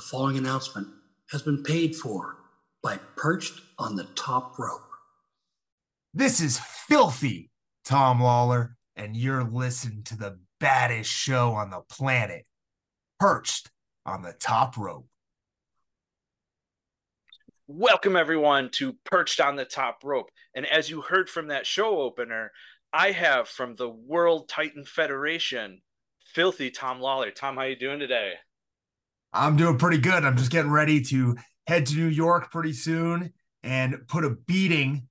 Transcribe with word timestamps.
The 0.00 0.06
following 0.06 0.38
announcement 0.38 0.88
has 1.30 1.42
been 1.42 1.62
paid 1.62 1.94
for 1.94 2.38
by 2.82 2.98
Perched 3.16 3.60
on 3.78 3.96
the 3.96 4.04
Top 4.14 4.58
Rope. 4.58 4.88
This 6.14 6.40
is 6.40 6.58
filthy, 6.88 7.50
Tom 7.84 8.18
Lawlor, 8.18 8.76
and 8.96 9.14
you're 9.14 9.44
listening 9.44 10.02
to 10.04 10.16
the 10.16 10.38
baddest 10.58 11.10
show 11.10 11.52
on 11.52 11.68
the 11.68 11.82
planet, 11.82 12.46
Perched 13.18 13.70
on 14.06 14.22
the 14.22 14.32
Top 14.32 14.78
Rope. 14.78 15.06
Welcome, 17.66 18.16
everyone, 18.16 18.70
to 18.76 18.96
Perched 19.04 19.38
on 19.38 19.56
the 19.56 19.66
Top 19.66 19.98
Rope. 20.02 20.30
And 20.54 20.64
as 20.64 20.88
you 20.88 21.02
heard 21.02 21.28
from 21.28 21.48
that 21.48 21.66
show 21.66 22.00
opener, 22.00 22.52
I 22.90 23.10
have 23.10 23.48
from 23.48 23.76
the 23.76 23.90
World 23.90 24.48
Titan 24.48 24.86
Federation, 24.86 25.82
filthy 26.24 26.70
Tom 26.70 27.00
Lawlor. 27.00 27.34
Tom, 27.34 27.56
how 27.56 27.64
you 27.64 27.76
doing 27.76 27.98
today? 27.98 28.36
I'm 29.32 29.56
doing 29.56 29.78
pretty 29.78 29.98
good. 29.98 30.24
I'm 30.24 30.36
just 30.36 30.50
getting 30.50 30.70
ready 30.70 31.02
to 31.02 31.36
head 31.66 31.86
to 31.86 31.94
New 31.94 32.06
York 32.06 32.50
pretty 32.50 32.72
soon 32.72 33.32
and 33.62 33.96
put 34.08 34.24
a 34.24 34.30
beating 34.30 35.08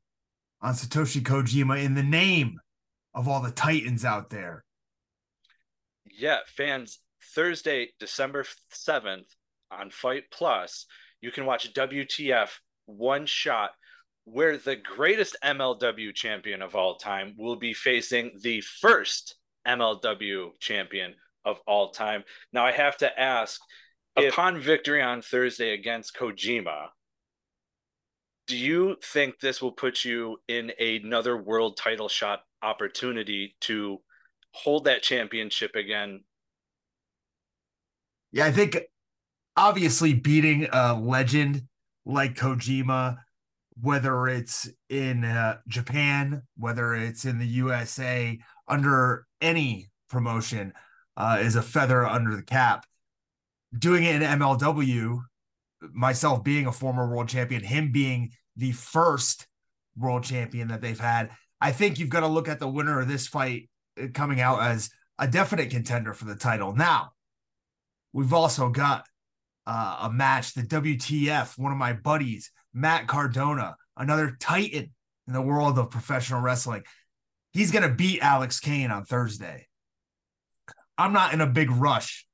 on 0.62 0.73
Satoshi 0.73 1.21
Kojima 1.21 1.84
in 1.84 1.95
the 1.95 2.03
name 2.03 2.59
of 3.13 3.27
all 3.27 3.41
the 3.41 3.52
Titans 3.52 4.03
out 4.03 4.29
there. 4.29 4.66
Yeah, 6.05 6.40
fans, 6.48 6.99
Thursday, 7.34 7.90
December 7.99 8.45
7th 8.73 9.35
on 9.71 9.90
Fite 9.90 10.31
Plus, 10.31 10.85
you 11.21 11.31
can 11.31 11.45
watch 11.45 11.73
WTF 11.73 12.49
one 12.85 13.26
shot 13.26 13.71
where 14.26 14.57
the 14.57 14.76
greatest 14.76 15.38
MLW 15.43 16.13
champion 16.13 16.62
of 16.62 16.76
all 16.76 16.95
time 16.95 17.35
will 17.38 17.55
be 17.55 17.73
facing 17.73 18.31
the 18.41 18.62
first 18.62 19.35
MLW 19.67 20.51
champion 20.59 21.15
of 21.45 21.59
all 21.65 21.91
time. 21.91 22.23
Now, 22.54 22.65
I 22.65 22.71
have 22.71 22.98
to 22.98 23.20
ask 23.20 23.59
if, 24.18 24.34
upon 24.34 24.59
victory 24.59 25.02
on 25.02 25.22
Thursday 25.22 25.73
against 25.73 26.16
Kojima, 26.16 26.88
do 28.48 28.57
you 28.57 28.98
think 29.04 29.40
this 29.40 29.62
will 29.62 29.71
put 29.71 30.04
you 30.04 30.38
in 30.48 30.71
another 30.79 31.38
world 31.38 31.77
title 31.77 32.10
shot 32.10 32.41
opportunity 32.62 33.55
to 33.62 33.99
hold 34.54 34.85
that 34.85 35.04
championship 35.04 35.76
again? 35.76 36.24
Yeah, 38.32 38.46
I 38.46 38.51
think 38.51 38.77
obviously 39.55 40.13
beating 40.13 40.68
a 40.71 40.94
legend 40.94 41.63
like 42.05 42.35
Kojima, 42.35 43.18
whether 43.82 44.27
it's 44.27 44.68
in 44.90 45.23
uh, 45.23 45.57
Japan, 45.68 46.41
whether 46.57 46.96
it's 46.96 47.26
in 47.26 47.38
the 47.38 47.48
USA, 47.48 48.38
under 48.68 49.26
any 49.41 49.90
promotion, 50.10 50.73
uh, 51.18 51.38
is 51.40 51.55
a 51.55 51.62
feather 51.62 52.05
under 52.05 52.35
the 52.35 52.44
cap 52.44 52.85
doing 53.77 54.03
it 54.03 54.15
in 54.15 54.21
MLW, 54.21 55.21
myself 55.93 56.43
being 56.43 56.67
a 56.67 56.71
former 56.71 57.09
world 57.09 57.29
champion, 57.29 57.63
him 57.63 57.91
being 57.91 58.31
the 58.55 58.71
first 58.71 59.48
world 59.98 60.23
champion 60.23 60.70
that 60.70 60.81
they've 60.81 60.99
had, 60.99 61.31
I 61.61 61.71
think 61.71 61.99
you've 61.99 62.09
got 62.09 62.21
to 62.21 62.27
look 62.27 62.48
at 62.48 62.59
the 62.59 62.67
winner 62.67 62.99
of 62.99 63.07
this 63.07 63.27
fight 63.27 63.70
uh, 64.01 64.07
coming 64.13 64.41
out 64.41 64.61
as 64.61 64.89
a 65.17 65.28
definite 65.28 65.69
contender 65.69 66.13
for 66.13 66.25
the 66.25 66.35
title. 66.35 66.73
Now, 66.73 67.11
we've 68.13 68.34
also 68.34 68.69
got 68.69 69.06
uh, 69.67 70.00
a 70.03 70.11
match, 70.11 70.53
the 70.53 70.63
WTF, 70.63 71.57
one 71.57 71.72
of 71.72 71.78
my 71.78 71.94
buddies, 71.94 72.51
Matt 72.73 73.07
Cardona, 73.07 73.75
another 73.97 74.38
titan 74.39 74.91
in 75.28 75.33
the 75.33 75.41
world 75.41 75.78
of 75.78 75.91
professional 75.91 76.41
wrestling. 76.41 76.83
He's 77.51 77.72
going 77.72 77.88
to 77.88 77.94
beat 77.94 78.22
Alex 78.22 78.59
Kane 78.59 78.91
on 78.91 79.03
Thursday. 79.03 79.67
I'm 80.97 81.13
not 81.13 81.33
in 81.33 81.41
a 81.41 81.47
big 81.47 81.72
rush 81.72 82.25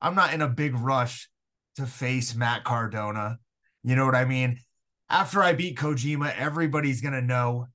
I'm 0.00 0.14
not 0.14 0.34
in 0.34 0.42
a 0.42 0.48
big 0.48 0.78
rush 0.78 1.28
to 1.76 1.86
face 1.86 2.34
Matt 2.34 2.64
Cardona. 2.64 3.38
You 3.82 3.96
know 3.96 4.04
what 4.04 4.14
I 4.14 4.24
mean? 4.24 4.58
After 5.08 5.42
I 5.42 5.52
beat 5.52 5.78
Kojima, 5.78 6.34
everybody's 6.36 7.00
going 7.00 7.14
to 7.14 7.22
know, 7.22 7.68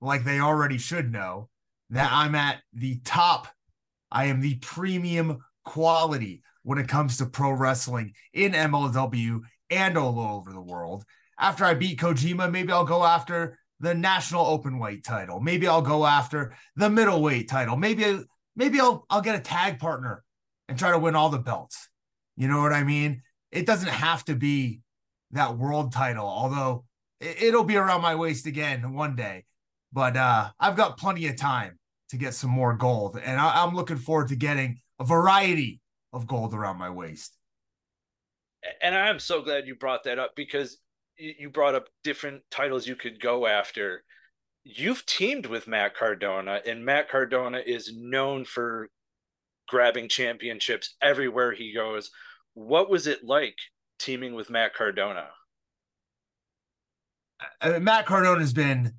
like 0.00 0.24
they 0.24 0.40
already 0.40 0.78
should 0.78 1.12
know, 1.12 1.48
that 1.90 2.10
I'm 2.12 2.34
at 2.34 2.58
the 2.72 3.00
top. 3.04 3.48
I 4.10 4.26
am 4.26 4.40
the 4.40 4.56
premium 4.56 5.38
quality 5.64 6.42
when 6.62 6.78
it 6.78 6.88
comes 6.88 7.18
to 7.18 7.26
pro 7.26 7.52
wrestling 7.52 8.12
in 8.32 8.52
MLW 8.52 9.40
and 9.70 9.96
all 9.96 10.18
over 10.18 10.52
the 10.52 10.60
world. 10.60 11.04
After 11.38 11.64
I 11.64 11.74
beat 11.74 12.00
Kojima, 12.00 12.50
maybe 12.50 12.72
I'll 12.72 12.84
go 12.84 13.04
after 13.04 13.58
the 13.78 13.94
national 13.94 14.46
open 14.46 14.78
weight 14.78 15.04
title. 15.04 15.38
Maybe 15.40 15.68
I'll 15.68 15.82
go 15.82 16.06
after 16.06 16.56
the 16.76 16.88
middleweight 16.88 17.48
title. 17.48 17.76
Maybe 17.76 18.24
maybe 18.56 18.80
I'll 18.80 19.04
I'll 19.10 19.20
get 19.20 19.36
a 19.36 19.40
tag 19.40 19.78
partner 19.78 20.24
and 20.68 20.78
try 20.78 20.90
to 20.90 20.98
win 20.98 21.16
all 21.16 21.30
the 21.30 21.38
belts. 21.38 21.88
You 22.36 22.48
know 22.48 22.60
what 22.60 22.72
I 22.72 22.82
mean? 22.82 23.22
It 23.50 23.66
doesn't 23.66 23.88
have 23.88 24.24
to 24.26 24.34
be 24.34 24.80
that 25.32 25.56
world 25.56 25.92
title, 25.92 26.26
although 26.26 26.84
it'll 27.20 27.64
be 27.64 27.76
around 27.76 28.02
my 28.02 28.14
waist 28.14 28.46
again 28.46 28.92
one 28.92 29.16
day. 29.16 29.44
But 29.92 30.16
uh, 30.16 30.50
I've 30.60 30.76
got 30.76 30.98
plenty 30.98 31.26
of 31.28 31.36
time 31.36 31.78
to 32.10 32.16
get 32.16 32.34
some 32.34 32.50
more 32.50 32.74
gold, 32.74 33.18
and 33.22 33.40
I- 33.40 33.64
I'm 33.64 33.74
looking 33.74 33.96
forward 33.96 34.28
to 34.28 34.36
getting 34.36 34.80
a 35.00 35.04
variety 35.04 35.80
of 36.12 36.26
gold 36.26 36.54
around 36.54 36.78
my 36.78 36.90
waist. 36.90 37.36
And 38.82 38.94
I'm 38.94 39.18
so 39.18 39.42
glad 39.42 39.66
you 39.66 39.74
brought 39.74 40.04
that 40.04 40.18
up 40.18 40.32
because 40.36 40.78
you 41.16 41.50
brought 41.50 41.74
up 41.74 41.88
different 42.04 42.42
titles 42.50 42.86
you 42.86 42.96
could 42.96 43.20
go 43.20 43.46
after. 43.46 44.04
You've 44.64 45.06
teamed 45.06 45.46
with 45.46 45.68
Matt 45.68 45.96
Cardona, 45.96 46.60
and 46.66 46.84
Matt 46.84 47.08
Cardona 47.08 47.62
is 47.64 47.92
known 47.96 48.44
for 48.44 48.90
grabbing 49.68 50.08
championships 50.08 50.94
everywhere 51.02 51.52
he 51.52 51.72
goes. 51.72 52.10
What 52.54 52.88
was 52.88 53.06
it 53.06 53.24
like 53.24 53.56
teaming 53.98 54.34
with 54.34 54.50
Matt 54.50 54.74
Cardona? 54.74 55.28
Uh, 57.60 57.78
Matt 57.80 58.06
Cardona 58.06 58.40
has 58.40 58.52
been 58.52 58.94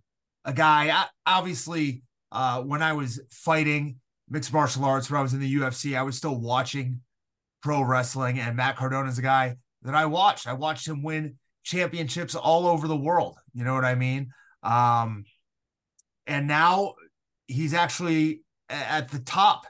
a 0.46 0.54
guy. 0.54 0.90
I, 0.90 1.06
obviously, 1.26 2.04
uh, 2.32 2.62
when 2.62 2.84
I 2.84 2.94
was 2.94 3.20
fighting 3.32 3.98
mixed 4.30 4.54
martial 4.54 4.86
arts, 4.86 5.10
when 5.10 5.20
I 5.20 5.24
was 5.24 5.34
in 5.34 5.40
the 5.40 5.56
UFC, 5.56 5.98
I 5.98 6.04
was 6.04 6.18
still 6.18 6.40
watching 6.40 7.02
pro 7.62 7.82
wrestling, 7.82 8.40
and 8.40 8.56
Matt 8.56 8.78
Cardona 8.78 9.10
is 9.10 9.18
a 9.18 9.24
guy 9.24 9.58
that 9.84 9.96
I 9.96 10.06
watched. 10.06 10.48
I 10.48 10.54
watched 10.54 10.88
him 10.88 11.02
win 11.04 11.38
championships 11.64 12.36
all 12.36 12.68
over 12.68 12.88
the 12.88 12.96
world. 12.96 13.38
You 13.54 13.64
know 13.64 13.74
what 13.74 13.86
I 13.86 13.96
mean? 13.96 14.32
Um, 14.64 15.26
and 16.26 16.48
now 16.48 16.96
he's 17.48 17.74
actually 17.74 18.42
at 18.70 19.10
the 19.10 19.20
top 19.20 19.66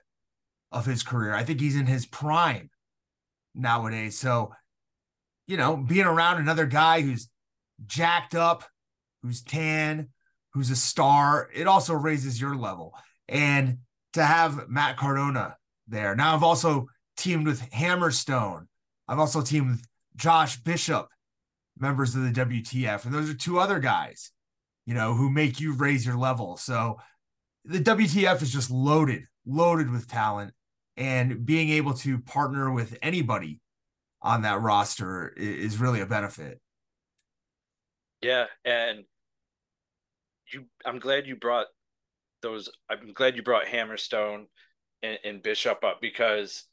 of 0.71 0.85
his 0.85 1.03
career. 1.03 1.33
I 1.33 1.43
think 1.43 1.59
he's 1.59 1.75
in 1.75 1.85
his 1.85 2.05
prime 2.05 2.69
nowadays. 3.55 4.17
So, 4.17 4.53
you 5.47 5.57
know, 5.57 5.77
being 5.77 6.05
around 6.05 6.39
another 6.39 6.65
guy 6.65 7.01
who's 7.01 7.29
jacked 7.85 8.35
up, 8.35 8.63
who's 9.23 9.41
tan, 9.41 10.09
who's 10.53 10.69
a 10.69 10.75
star, 10.75 11.49
it 11.53 11.67
also 11.67 11.93
raises 11.93 12.39
your 12.39 12.55
level. 12.55 12.93
And 13.27 13.79
to 14.13 14.23
have 14.23 14.67
Matt 14.69 14.97
Cardona 14.97 15.57
there. 15.87 16.15
Now 16.15 16.33
I've 16.33 16.43
also 16.43 16.87
teamed 17.17 17.47
with 17.47 17.61
Hammerstone. 17.71 18.67
I've 19.07 19.19
also 19.19 19.41
teamed 19.41 19.71
with 19.71 19.85
Josh 20.15 20.57
Bishop, 20.57 21.07
members 21.77 22.15
of 22.15 22.23
the 22.23 22.45
WTF. 22.45 23.05
And 23.05 23.13
those 23.13 23.29
are 23.29 23.35
two 23.35 23.59
other 23.59 23.79
guys, 23.79 24.31
you 24.85 24.93
know, 24.93 25.13
who 25.13 25.29
make 25.29 25.59
you 25.59 25.73
raise 25.73 26.05
your 26.05 26.17
level. 26.17 26.57
So 26.57 26.97
the 27.63 27.79
WTF 27.79 28.41
is 28.41 28.51
just 28.51 28.71
loaded, 28.71 29.23
loaded 29.45 29.89
with 29.89 30.07
talent 30.07 30.53
and 30.97 31.45
being 31.45 31.69
able 31.69 31.93
to 31.93 32.19
partner 32.19 32.71
with 32.71 32.97
anybody 33.01 33.59
on 34.21 34.41
that 34.41 34.61
roster 34.61 35.33
is 35.37 35.77
really 35.77 36.01
a 36.01 36.05
benefit. 36.05 36.59
Yeah, 38.21 38.45
and 38.65 39.05
you 40.51 40.65
I'm 40.85 40.99
glad 40.99 41.27
you 41.27 41.35
brought 41.35 41.67
those 42.41 42.69
I'm 42.89 43.13
glad 43.13 43.35
you 43.35 43.43
brought 43.43 43.65
Hammerstone 43.65 44.45
and, 45.03 45.19
and 45.23 45.43
Bishop 45.43 45.83
up 45.83 46.01
because 46.01 46.63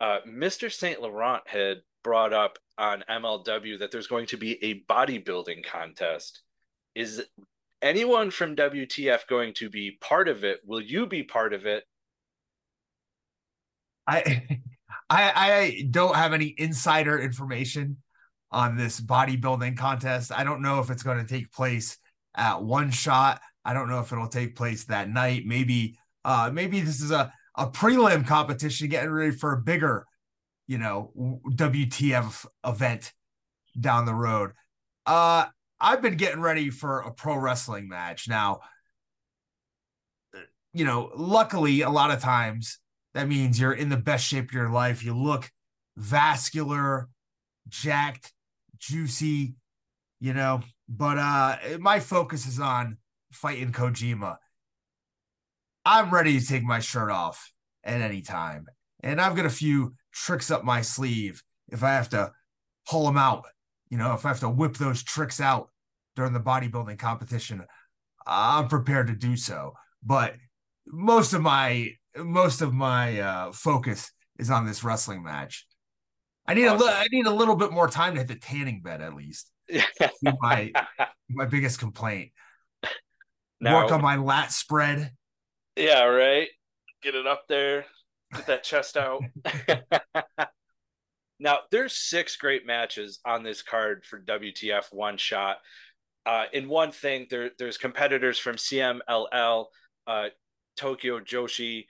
uh, 0.00 0.18
Mr. 0.28 0.70
St. 0.70 1.00
Laurent 1.00 1.42
had 1.46 1.78
brought 2.02 2.32
up 2.32 2.58
on 2.78 3.04
MLW 3.10 3.78
that 3.78 3.90
there's 3.90 4.06
going 4.06 4.26
to 4.26 4.36
be 4.36 4.62
a 4.64 4.80
bodybuilding 4.90 5.64
contest. 5.64 6.42
Is 6.94 7.22
anyone 7.82 8.30
from 8.30 8.56
WTF 8.56 9.26
going 9.28 9.54
to 9.54 9.68
be 9.68 9.98
part 10.00 10.28
of 10.28 10.44
it? 10.44 10.60
Will 10.64 10.80
you 10.80 11.06
be 11.06 11.22
part 11.22 11.52
of 11.52 11.66
it? 11.66 11.84
I, 14.10 14.60
I, 15.10 15.32
I 15.34 15.88
don't 15.90 16.16
have 16.16 16.32
any 16.32 16.54
insider 16.56 17.18
information 17.18 17.98
on 18.50 18.76
this 18.76 19.00
bodybuilding 19.00 19.76
contest. 19.76 20.32
I 20.32 20.44
don't 20.44 20.62
know 20.62 20.80
if 20.80 20.90
it's 20.90 21.02
going 21.02 21.18
to 21.18 21.24
take 21.24 21.52
place 21.52 21.98
at 22.36 22.62
one 22.62 22.90
shot. 22.90 23.40
I 23.64 23.74
don't 23.74 23.88
know 23.88 24.00
if 24.00 24.12
it'll 24.12 24.28
take 24.28 24.56
place 24.56 24.84
that 24.84 25.08
night. 25.08 25.44
Maybe, 25.46 25.98
uh, 26.24 26.50
maybe 26.52 26.80
this 26.80 27.00
is 27.00 27.10
a 27.10 27.32
a 27.56 27.66
prelim 27.66 28.26
competition 28.26 28.88
getting 28.88 29.10
ready 29.10 29.32
for 29.32 29.52
a 29.52 29.60
bigger, 29.60 30.06
you 30.66 30.78
know, 30.78 31.40
WTF 31.50 32.46
event 32.64 33.12
down 33.78 34.06
the 34.06 34.14
road. 34.14 34.52
Uh, 35.04 35.46
I've 35.80 36.00
been 36.00 36.16
getting 36.16 36.40
ready 36.40 36.70
for 36.70 37.00
a 37.00 37.12
pro 37.12 37.36
wrestling 37.36 37.88
match 37.88 38.28
now. 38.28 38.60
You 40.72 40.84
know, 40.84 41.10
luckily, 41.16 41.82
a 41.82 41.90
lot 41.90 42.12
of 42.12 42.20
times 42.20 42.78
that 43.14 43.28
means 43.28 43.58
you're 43.58 43.72
in 43.72 43.88
the 43.88 43.96
best 43.96 44.24
shape 44.24 44.48
of 44.50 44.54
your 44.54 44.70
life. 44.70 45.04
You 45.04 45.14
look 45.16 45.50
vascular. 45.96 47.08
jacked, 47.68 48.32
juicy, 48.78 49.54
you 50.20 50.34
know. 50.34 50.62
But 50.88 51.18
uh 51.18 51.56
my 51.78 52.00
focus 52.00 52.46
is 52.46 52.58
on 52.58 52.98
fighting 53.32 53.72
Kojima. 53.72 54.36
I'm 55.84 56.10
ready 56.10 56.38
to 56.38 56.46
take 56.46 56.62
my 56.62 56.80
shirt 56.80 57.10
off 57.10 57.52
at 57.84 58.00
any 58.00 58.22
time. 58.22 58.66
And 59.02 59.20
I've 59.20 59.36
got 59.36 59.46
a 59.46 59.50
few 59.50 59.94
tricks 60.12 60.50
up 60.50 60.64
my 60.64 60.82
sleeve 60.82 61.42
if 61.68 61.82
I 61.82 61.90
have 61.90 62.08
to 62.10 62.32
pull 62.88 63.06
them 63.06 63.16
out, 63.16 63.46
you 63.88 63.98
know, 63.98 64.12
if 64.14 64.24
I 64.24 64.28
have 64.28 64.40
to 64.40 64.48
whip 64.48 64.76
those 64.76 65.02
tricks 65.02 65.40
out 65.40 65.70
during 66.16 66.32
the 66.32 66.40
bodybuilding 66.40 66.98
competition, 66.98 67.64
I'm 68.26 68.68
prepared 68.68 69.06
to 69.06 69.14
do 69.14 69.36
so. 69.36 69.74
But 70.02 70.34
most 70.86 71.32
of 71.32 71.42
my 71.42 71.92
most 72.16 72.60
of 72.60 72.72
my 72.72 73.20
uh, 73.20 73.52
focus 73.52 74.10
is 74.38 74.50
on 74.50 74.66
this 74.66 74.82
wrestling 74.84 75.22
match. 75.22 75.66
I 76.46 76.54
need 76.54 76.66
awesome. 76.66 76.88
a 76.88 76.90
li- 76.90 76.96
I 76.96 77.06
need 77.12 77.26
a 77.26 77.34
little 77.34 77.56
bit 77.56 77.72
more 77.72 77.88
time 77.88 78.14
to 78.14 78.20
hit 78.20 78.28
the 78.28 78.34
tanning 78.34 78.80
bed 78.82 79.00
at 79.00 79.14
least. 79.14 79.50
my 80.40 80.72
my 81.28 81.44
biggest 81.46 81.78
complaint. 81.78 82.32
Now, 83.60 83.82
Work 83.82 83.92
on 83.92 84.02
my 84.02 84.16
lat 84.16 84.52
spread. 84.52 85.12
Yeah, 85.76 86.04
right. 86.04 86.48
Get 87.02 87.14
it 87.14 87.26
up 87.26 87.46
there. 87.48 87.84
Get 88.34 88.46
that 88.46 88.64
chest 88.64 88.96
out. 88.96 89.22
now, 91.38 91.58
there's 91.70 91.94
six 91.94 92.36
great 92.36 92.66
matches 92.66 93.20
on 93.24 93.42
this 93.42 93.62
card 93.62 94.04
for 94.04 94.20
WTF 94.20 94.92
one 94.92 95.18
shot. 95.18 95.58
Uh, 96.24 96.44
in 96.52 96.68
one 96.68 96.92
thing, 96.92 97.26
there 97.30 97.50
there's 97.58 97.78
competitors 97.78 98.38
from 98.38 98.56
CMLL, 98.56 99.66
uh, 100.06 100.26
Tokyo 100.80 101.20
Joshi. 101.20 101.86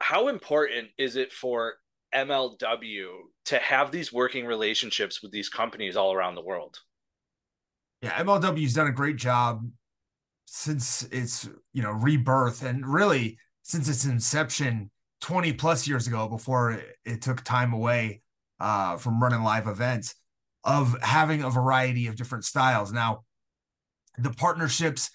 How 0.00 0.28
important 0.28 0.88
is 0.98 1.16
it 1.16 1.32
for 1.32 1.74
MLW 2.14 3.06
to 3.46 3.58
have 3.58 3.90
these 3.90 4.12
working 4.12 4.44
relationships 4.44 5.22
with 5.22 5.32
these 5.32 5.48
companies 5.48 5.96
all 5.96 6.12
around 6.12 6.34
the 6.34 6.42
world? 6.42 6.78
Yeah, 8.02 8.22
MLW's 8.22 8.74
done 8.74 8.88
a 8.88 8.92
great 8.92 9.16
job 9.16 9.66
since 10.44 11.02
its 11.04 11.48
you 11.72 11.82
know 11.82 11.92
rebirth 11.92 12.62
and 12.62 12.86
really 12.86 13.38
since 13.62 13.88
its 13.88 14.04
inception 14.04 14.90
20 15.22 15.54
plus 15.54 15.88
years 15.88 16.06
ago 16.06 16.28
before 16.28 16.78
it, 17.04 17.22
took 17.22 17.42
time 17.42 17.72
away 17.72 18.20
uh, 18.60 18.96
from 18.98 19.20
running 19.20 19.42
live 19.42 19.66
events 19.66 20.14
of 20.62 20.94
having 21.02 21.42
a 21.42 21.50
variety 21.50 22.06
of 22.06 22.16
different 22.16 22.44
styles. 22.44 22.92
Now, 22.92 23.24
the 24.18 24.30
partnerships 24.30 25.10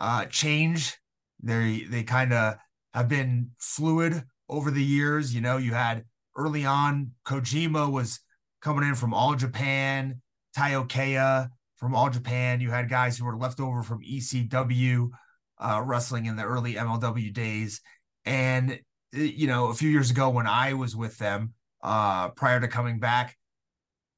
uh, 0.00 0.26
change. 0.26 0.98
They 1.44 1.84
they 1.88 2.02
kind 2.02 2.32
of 2.32 2.56
have 2.92 3.08
been 3.08 3.50
fluid 3.58 4.24
over 4.48 4.70
the 4.70 4.82
years. 4.82 5.34
You 5.34 5.40
know, 5.40 5.56
you 5.56 5.74
had 5.74 6.04
early 6.36 6.64
on 6.64 7.12
Kojima 7.26 7.90
was 7.90 8.20
coming 8.62 8.88
in 8.88 8.94
from 8.94 9.14
All 9.14 9.34
Japan, 9.34 10.20
Taiyo 10.56 11.48
from 11.76 11.94
All 11.94 12.10
Japan. 12.10 12.60
You 12.60 12.70
had 12.70 12.88
guys 12.88 13.18
who 13.18 13.24
were 13.24 13.36
left 13.36 13.60
over 13.60 13.82
from 13.82 14.02
ECW 14.02 15.10
uh, 15.58 15.82
wrestling 15.84 16.26
in 16.26 16.36
the 16.36 16.44
early 16.44 16.74
MLW 16.74 17.32
days, 17.32 17.80
and 18.24 18.72
uh, 19.14 19.20
you 19.20 19.46
know, 19.46 19.68
a 19.68 19.74
few 19.74 19.90
years 19.90 20.10
ago 20.10 20.30
when 20.30 20.46
I 20.46 20.72
was 20.72 20.96
with 20.96 21.18
them, 21.18 21.54
uh, 21.82 22.30
prior 22.30 22.60
to 22.60 22.68
coming 22.68 22.98
back, 22.98 23.36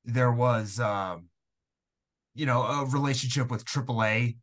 there 0.05 0.33
was, 0.33 0.79
um, 0.79 1.27
you 2.35 2.47
know, 2.47 2.63
a 2.63 2.85
relationship 2.87 3.51
with 3.51 3.65
AAA 3.65 4.37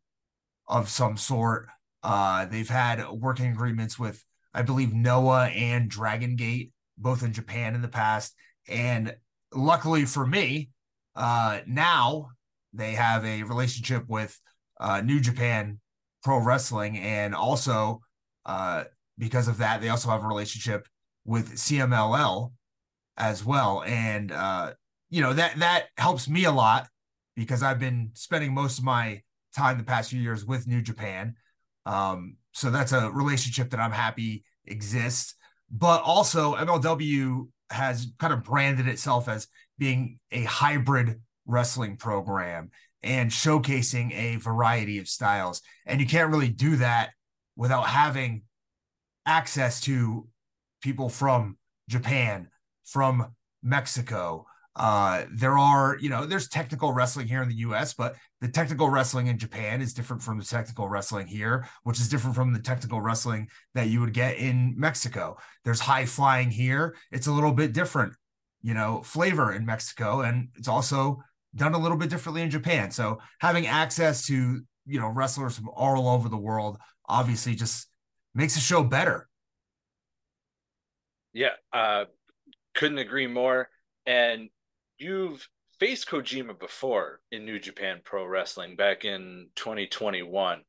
of 0.68 0.88
some 0.88 1.16
sort. 1.16 1.68
Uh, 2.04 2.44
they've 2.44 2.68
had 2.68 3.08
working 3.10 3.46
agreements 3.46 3.98
with, 3.98 4.22
I 4.52 4.62
believe, 4.62 4.92
Noah 4.92 5.46
and 5.46 5.88
Dragon 5.88 6.36
Gate, 6.36 6.72
both 6.98 7.22
in 7.22 7.32
Japan 7.32 7.74
in 7.74 7.80
the 7.80 7.88
past. 7.88 8.34
And 8.68 9.16
luckily 9.52 10.04
for 10.04 10.26
me, 10.26 10.70
uh, 11.16 11.60
now 11.66 12.28
they 12.74 12.92
have 12.92 13.24
a 13.24 13.42
relationship 13.44 14.04
with 14.06 14.38
uh, 14.78 15.00
New 15.00 15.18
Japan 15.18 15.80
Pro 16.22 16.38
Wrestling. 16.38 16.98
And 16.98 17.34
also, 17.34 18.02
uh, 18.44 18.84
because 19.16 19.48
of 19.48 19.58
that, 19.58 19.80
they 19.80 19.88
also 19.88 20.10
have 20.10 20.24
a 20.24 20.28
relationship 20.28 20.86
with 21.24 21.54
CMLL 21.54 22.52
as 23.16 23.44
well. 23.44 23.82
And, 23.86 24.30
uh, 24.30 24.72
you 25.08 25.22
know, 25.22 25.32
that, 25.32 25.58
that 25.60 25.84
helps 25.96 26.28
me 26.28 26.44
a 26.44 26.52
lot 26.52 26.86
because 27.34 27.62
I've 27.62 27.80
been 27.80 28.10
spending 28.12 28.52
most 28.52 28.78
of 28.78 28.84
my 28.84 29.22
time 29.56 29.78
the 29.78 29.84
past 29.84 30.10
few 30.10 30.20
years 30.20 30.44
with 30.44 30.66
New 30.66 30.82
Japan. 30.82 31.36
Um, 31.86 32.36
so 32.52 32.70
that's 32.70 32.92
a 32.92 33.10
relationship 33.10 33.70
that 33.70 33.80
I'm 33.80 33.92
happy 33.92 34.44
exists. 34.66 35.34
But 35.70 36.02
also, 36.02 36.54
MLW 36.54 37.48
has 37.70 38.12
kind 38.18 38.32
of 38.32 38.44
branded 38.44 38.88
itself 38.88 39.28
as 39.28 39.48
being 39.78 40.18
a 40.30 40.44
hybrid 40.44 41.20
wrestling 41.46 41.96
program 41.96 42.70
and 43.02 43.30
showcasing 43.30 44.12
a 44.14 44.36
variety 44.36 44.98
of 44.98 45.08
styles. 45.08 45.60
And 45.86 46.00
you 46.00 46.06
can't 46.06 46.30
really 46.30 46.48
do 46.48 46.76
that 46.76 47.10
without 47.56 47.86
having 47.86 48.42
access 49.26 49.80
to 49.82 50.26
people 50.82 51.08
from 51.08 51.58
Japan, 51.88 52.48
from 52.84 53.34
Mexico, 53.62 54.46
uh, 54.76 55.24
there 55.30 55.56
are, 55.56 55.96
you 56.00 56.08
know, 56.10 56.26
there's 56.26 56.48
technical 56.48 56.92
wrestling 56.92 57.28
here 57.28 57.42
in 57.42 57.48
the 57.48 57.54
US, 57.56 57.94
but 57.94 58.16
the 58.40 58.48
technical 58.48 58.88
wrestling 58.88 59.28
in 59.28 59.38
Japan 59.38 59.80
is 59.80 59.94
different 59.94 60.22
from 60.22 60.38
the 60.38 60.44
technical 60.44 60.88
wrestling 60.88 61.26
here, 61.26 61.68
which 61.84 62.00
is 62.00 62.08
different 62.08 62.34
from 62.34 62.52
the 62.52 62.58
technical 62.58 63.00
wrestling 63.00 63.48
that 63.74 63.88
you 63.88 64.00
would 64.00 64.12
get 64.12 64.36
in 64.36 64.74
Mexico. 64.76 65.36
There's 65.64 65.80
high 65.80 66.06
flying 66.06 66.50
here. 66.50 66.96
It's 67.12 67.28
a 67.28 67.32
little 67.32 67.52
bit 67.52 67.72
different, 67.72 68.14
you 68.62 68.74
know, 68.74 69.02
flavor 69.02 69.52
in 69.52 69.64
Mexico. 69.64 70.22
And 70.22 70.48
it's 70.56 70.68
also 70.68 71.22
done 71.54 71.74
a 71.74 71.78
little 71.78 71.96
bit 71.96 72.10
differently 72.10 72.42
in 72.42 72.50
Japan. 72.50 72.90
So 72.90 73.20
having 73.38 73.68
access 73.68 74.26
to, 74.26 74.60
you 74.86 75.00
know, 75.00 75.08
wrestlers 75.08 75.56
from 75.56 75.68
all 75.68 76.08
over 76.08 76.28
the 76.28 76.36
world 76.36 76.78
obviously 77.06 77.54
just 77.54 77.86
makes 78.34 78.54
the 78.54 78.60
show 78.60 78.82
better. 78.82 79.28
Yeah. 81.32 81.50
Uh, 81.72 82.06
couldn't 82.74 82.98
agree 82.98 83.28
more. 83.28 83.68
And 84.06 84.50
you've 84.98 85.46
faced 85.80 86.08
Kojima 86.08 86.58
before 86.58 87.20
in 87.30 87.44
New 87.44 87.58
Japan 87.58 88.00
Pro 88.04 88.24
Wrestling 88.24 88.76
back 88.76 89.04
in 89.04 89.48
2021. 89.56 90.60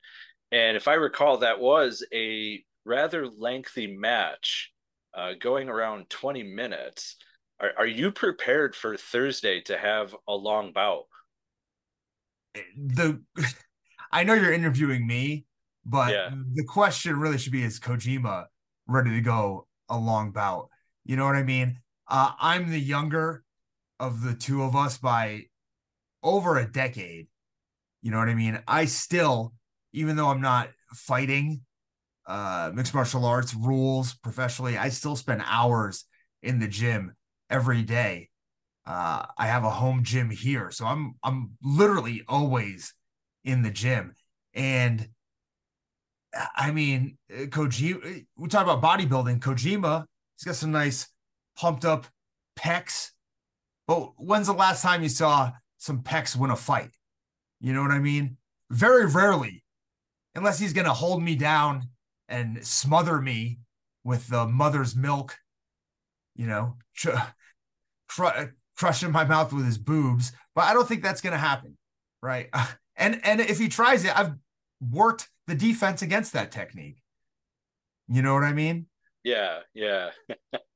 And 0.52 0.78
if 0.78 0.88
I 0.88 0.96
recall, 0.96 1.38
that 1.40 1.60
was 1.60 2.06
a 2.14 2.64
rather 2.86 3.28
lengthy 3.28 3.88
match, 3.88 4.72
uh, 5.14 5.32
going 5.40 5.70
around 5.70 6.10
20 6.10 6.44
minutes. 6.44 7.18
Are, 7.60 7.72
are 7.78 7.88
you 7.88 8.12
prepared 8.12 8.76
for 8.76 8.98
Thursday 8.98 9.62
to 9.62 9.78
have 9.78 10.16
a 10.28 10.34
long 10.34 10.72
bout? 10.74 11.06
The 12.78 13.22
I 14.12 14.24
know 14.24 14.34
you're 14.34 14.54
interviewing 14.54 15.06
me, 15.06 15.46
but 15.86 16.12
yeah. 16.12 16.30
the 16.54 16.64
question 16.64 17.20
really 17.20 17.38
should 17.38 17.52
be 17.52 17.64
is 17.64 17.80
Kojima 17.80 18.46
ready 18.88 19.12
to 19.12 19.22
go 19.22 19.68
a 19.90 19.98
long 19.98 20.32
bout? 20.32 20.70
You 21.06 21.16
know 21.16 21.26
what 21.26 21.36
I 21.36 21.44
mean? 21.44 21.80
Uh, 22.08 22.32
I'm 22.40 22.70
the 22.70 22.80
younger 22.80 23.45
of 24.00 24.22
the 24.22 24.34
two 24.34 24.64
of 24.64 24.76
us 24.76 24.98
by 24.98 25.46
over 26.24 26.58
a 26.58 26.70
decade. 26.72 27.28
You 28.02 28.12
know 28.12 28.20
what 28.20 28.30
I 28.30 28.36
mean? 28.36 28.62
I 28.68 28.86
still, 28.86 29.54
even 29.94 30.16
though 30.16 30.28
I'm 30.28 30.42
not 30.42 30.70
fighting 30.94 31.62
uh 32.28 32.72
mixed 32.74 32.94
martial 32.94 33.26
arts 33.26 33.54
rules 33.54 34.16
professionally, 34.16 34.78
I 34.78 34.90
still 34.90 35.16
spend 35.16 35.44
hours 35.46 36.06
in 36.42 36.60
the 36.60 36.68
gym 36.68 37.14
every 37.50 37.84
day. 37.84 38.30
Uh 38.86 39.26
I 39.38 39.48
have 39.48 39.64
a 39.64 39.70
home 39.70 40.04
gym 40.04 40.30
here. 40.30 40.72
So 40.72 40.86
I'm 40.86 41.16
I'm 41.24 41.52
literally 41.62 42.24
always 42.28 42.94
in 43.44 43.62
the 43.62 43.72
gym. 43.72 44.14
And 44.54 45.08
I 46.56 46.72
mean, 46.72 47.18
Kojima, 47.32 48.26
we 48.36 48.50
talk 48.50 48.68
about 48.68 48.82
bodybuilding. 48.82 49.40
Kojima, 49.40 50.06
he's 50.38 50.44
got 50.44 50.56
some 50.56 50.72
nice 50.72 51.08
pumped 51.56 51.86
up 51.86 52.08
pecs 52.58 53.12
but 53.88 54.12
when's 54.18 54.48
the 54.48 54.54
last 54.54 54.82
time 54.82 55.04
you 55.04 55.10
saw 55.10 55.52
some 55.78 56.02
pecs 56.02 56.36
win 56.36 56.52
a 56.52 56.56
fight? 56.56 56.92
You 57.60 57.74
know 57.74 57.82
what 57.82 57.92
I 57.92 58.00
mean? 58.00 58.38
Very 58.70 59.06
rarely, 59.06 59.64
unless 60.34 60.60
he's 60.60 60.74
going 60.74 60.86
to 60.86 60.94
hold 60.94 61.22
me 61.22 61.36
down 61.36 61.90
and 62.28 62.66
smother 62.66 63.22
me 63.22 63.60
with 64.04 64.28
the 64.28 64.48
mother's 64.48 64.96
milk, 64.96 65.38
you 66.36 66.48
know, 66.48 66.78
cr- 68.08 68.50
crushing 68.78 69.12
my 69.12 69.26
mouth 69.26 69.54
with 69.54 69.66
his 69.66 69.78
boobs. 69.78 70.32
But 70.54 70.66
I 70.66 70.74
don't 70.74 70.88
think 70.88 71.04
that's 71.04 71.22
going 71.22 71.34
to 71.34 71.40
happen, 71.40 71.78
right? 72.22 72.50
And 72.98 73.20
and 73.26 73.42
if 73.42 73.60
he 73.60 73.68
tries 73.68 74.06
it, 74.06 74.18
I've 74.18 74.36
worked 74.80 75.28
the 75.48 75.54
defense 75.54 76.02
against 76.02 76.32
that 76.32 76.50
technique. 76.50 77.04
You 78.08 78.22
know 78.22 78.34
what 78.34 78.46
I 78.46 78.54
mean? 78.54 78.86
Yeah, 79.22 79.60
yeah. 79.74 80.12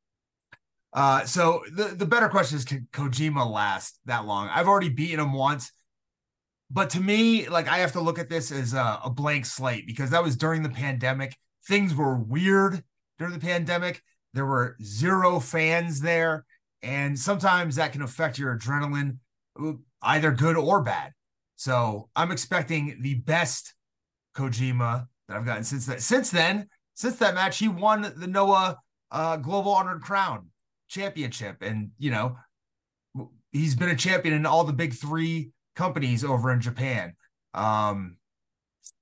Uh, 0.91 1.23
so 1.23 1.63
the, 1.71 1.85
the 1.85 2.05
better 2.05 2.29
question 2.29 2.57
is 2.57 2.65
can 2.65 2.87
Kojima 2.91 3.49
last 3.49 3.99
that 4.05 4.25
long? 4.25 4.49
I've 4.49 4.67
already 4.67 4.89
beaten 4.89 5.19
him 5.19 5.33
once, 5.33 5.71
but 6.71 6.89
to 6.91 6.99
me, 6.99 7.47
like 7.47 7.67
I 7.67 7.79
have 7.79 7.93
to 7.93 8.01
look 8.01 8.19
at 8.19 8.29
this 8.29 8.51
as 8.51 8.73
a, 8.73 8.99
a 9.03 9.09
blank 9.09 9.45
slate 9.45 9.85
because 9.85 10.09
that 10.11 10.23
was 10.23 10.35
during 10.35 10.63
the 10.63 10.69
pandemic. 10.69 11.35
Things 11.67 11.93
were 11.93 12.17
weird 12.17 12.83
during 13.19 13.33
the 13.33 13.39
pandemic. 13.39 14.01
There 14.33 14.45
were 14.45 14.77
zero 14.83 15.39
fans 15.39 16.01
there, 16.01 16.45
and 16.81 17.17
sometimes 17.17 17.75
that 17.75 17.91
can 17.91 18.01
affect 18.01 18.39
your 18.39 18.57
adrenaline 18.57 19.17
either 20.01 20.31
good 20.31 20.55
or 20.55 20.81
bad. 20.81 21.11
So 21.55 22.09
I'm 22.15 22.31
expecting 22.31 22.99
the 23.01 23.15
best 23.15 23.73
Kojima 24.35 25.07
that 25.27 25.37
I've 25.37 25.45
gotten 25.45 25.63
since 25.63 25.85
that. 25.87 26.01
Since 26.01 26.31
then, 26.31 26.69
since 26.95 27.17
that 27.17 27.35
match, 27.35 27.57
he 27.57 27.67
won 27.67 28.13
the 28.15 28.27
Noah 28.27 28.77
uh, 29.11 29.37
Global 29.37 29.73
Honored 29.73 30.01
Crown 30.01 30.47
Championship, 30.89 31.61
and 31.61 31.91
you 31.97 32.11
know 32.11 32.35
he's 33.51 33.75
been 33.75 33.89
a 33.89 33.95
champion 33.95 34.35
in 34.35 34.45
all 34.45 34.63
the 34.63 34.73
big 34.73 34.93
three 34.93 35.51
companies 35.75 36.23
over 36.23 36.51
in 36.51 36.61
Japan. 36.61 37.15
Um, 37.53 38.17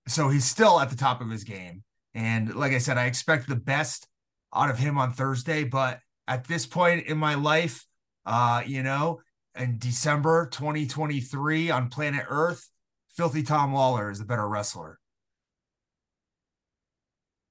so 0.07 0.29
he's 0.29 0.45
still 0.45 0.79
at 0.79 0.89
the 0.89 0.95
top 0.95 1.21
of 1.21 1.29
his 1.29 1.43
game. 1.43 1.83
And 2.13 2.55
like 2.55 2.71
I 2.71 2.77
said, 2.77 2.97
I 2.97 3.05
expect 3.05 3.47
the 3.47 3.55
best 3.55 4.07
out 4.53 4.69
of 4.69 4.77
him 4.77 4.97
on 4.97 5.13
Thursday. 5.13 5.63
But 5.63 5.99
at 6.27 6.47
this 6.47 6.65
point 6.65 7.07
in 7.07 7.17
my 7.17 7.35
life, 7.35 7.85
uh, 8.25 8.63
you 8.65 8.83
know, 8.83 9.21
in 9.55 9.77
December 9.79 10.47
2023 10.51 11.71
on 11.71 11.89
planet 11.89 12.25
Earth, 12.29 12.69
Filthy 13.15 13.43
Tom 13.43 13.73
Lawlor 13.73 14.11
is 14.11 14.19
the 14.19 14.25
better 14.25 14.47
wrestler. 14.47 14.99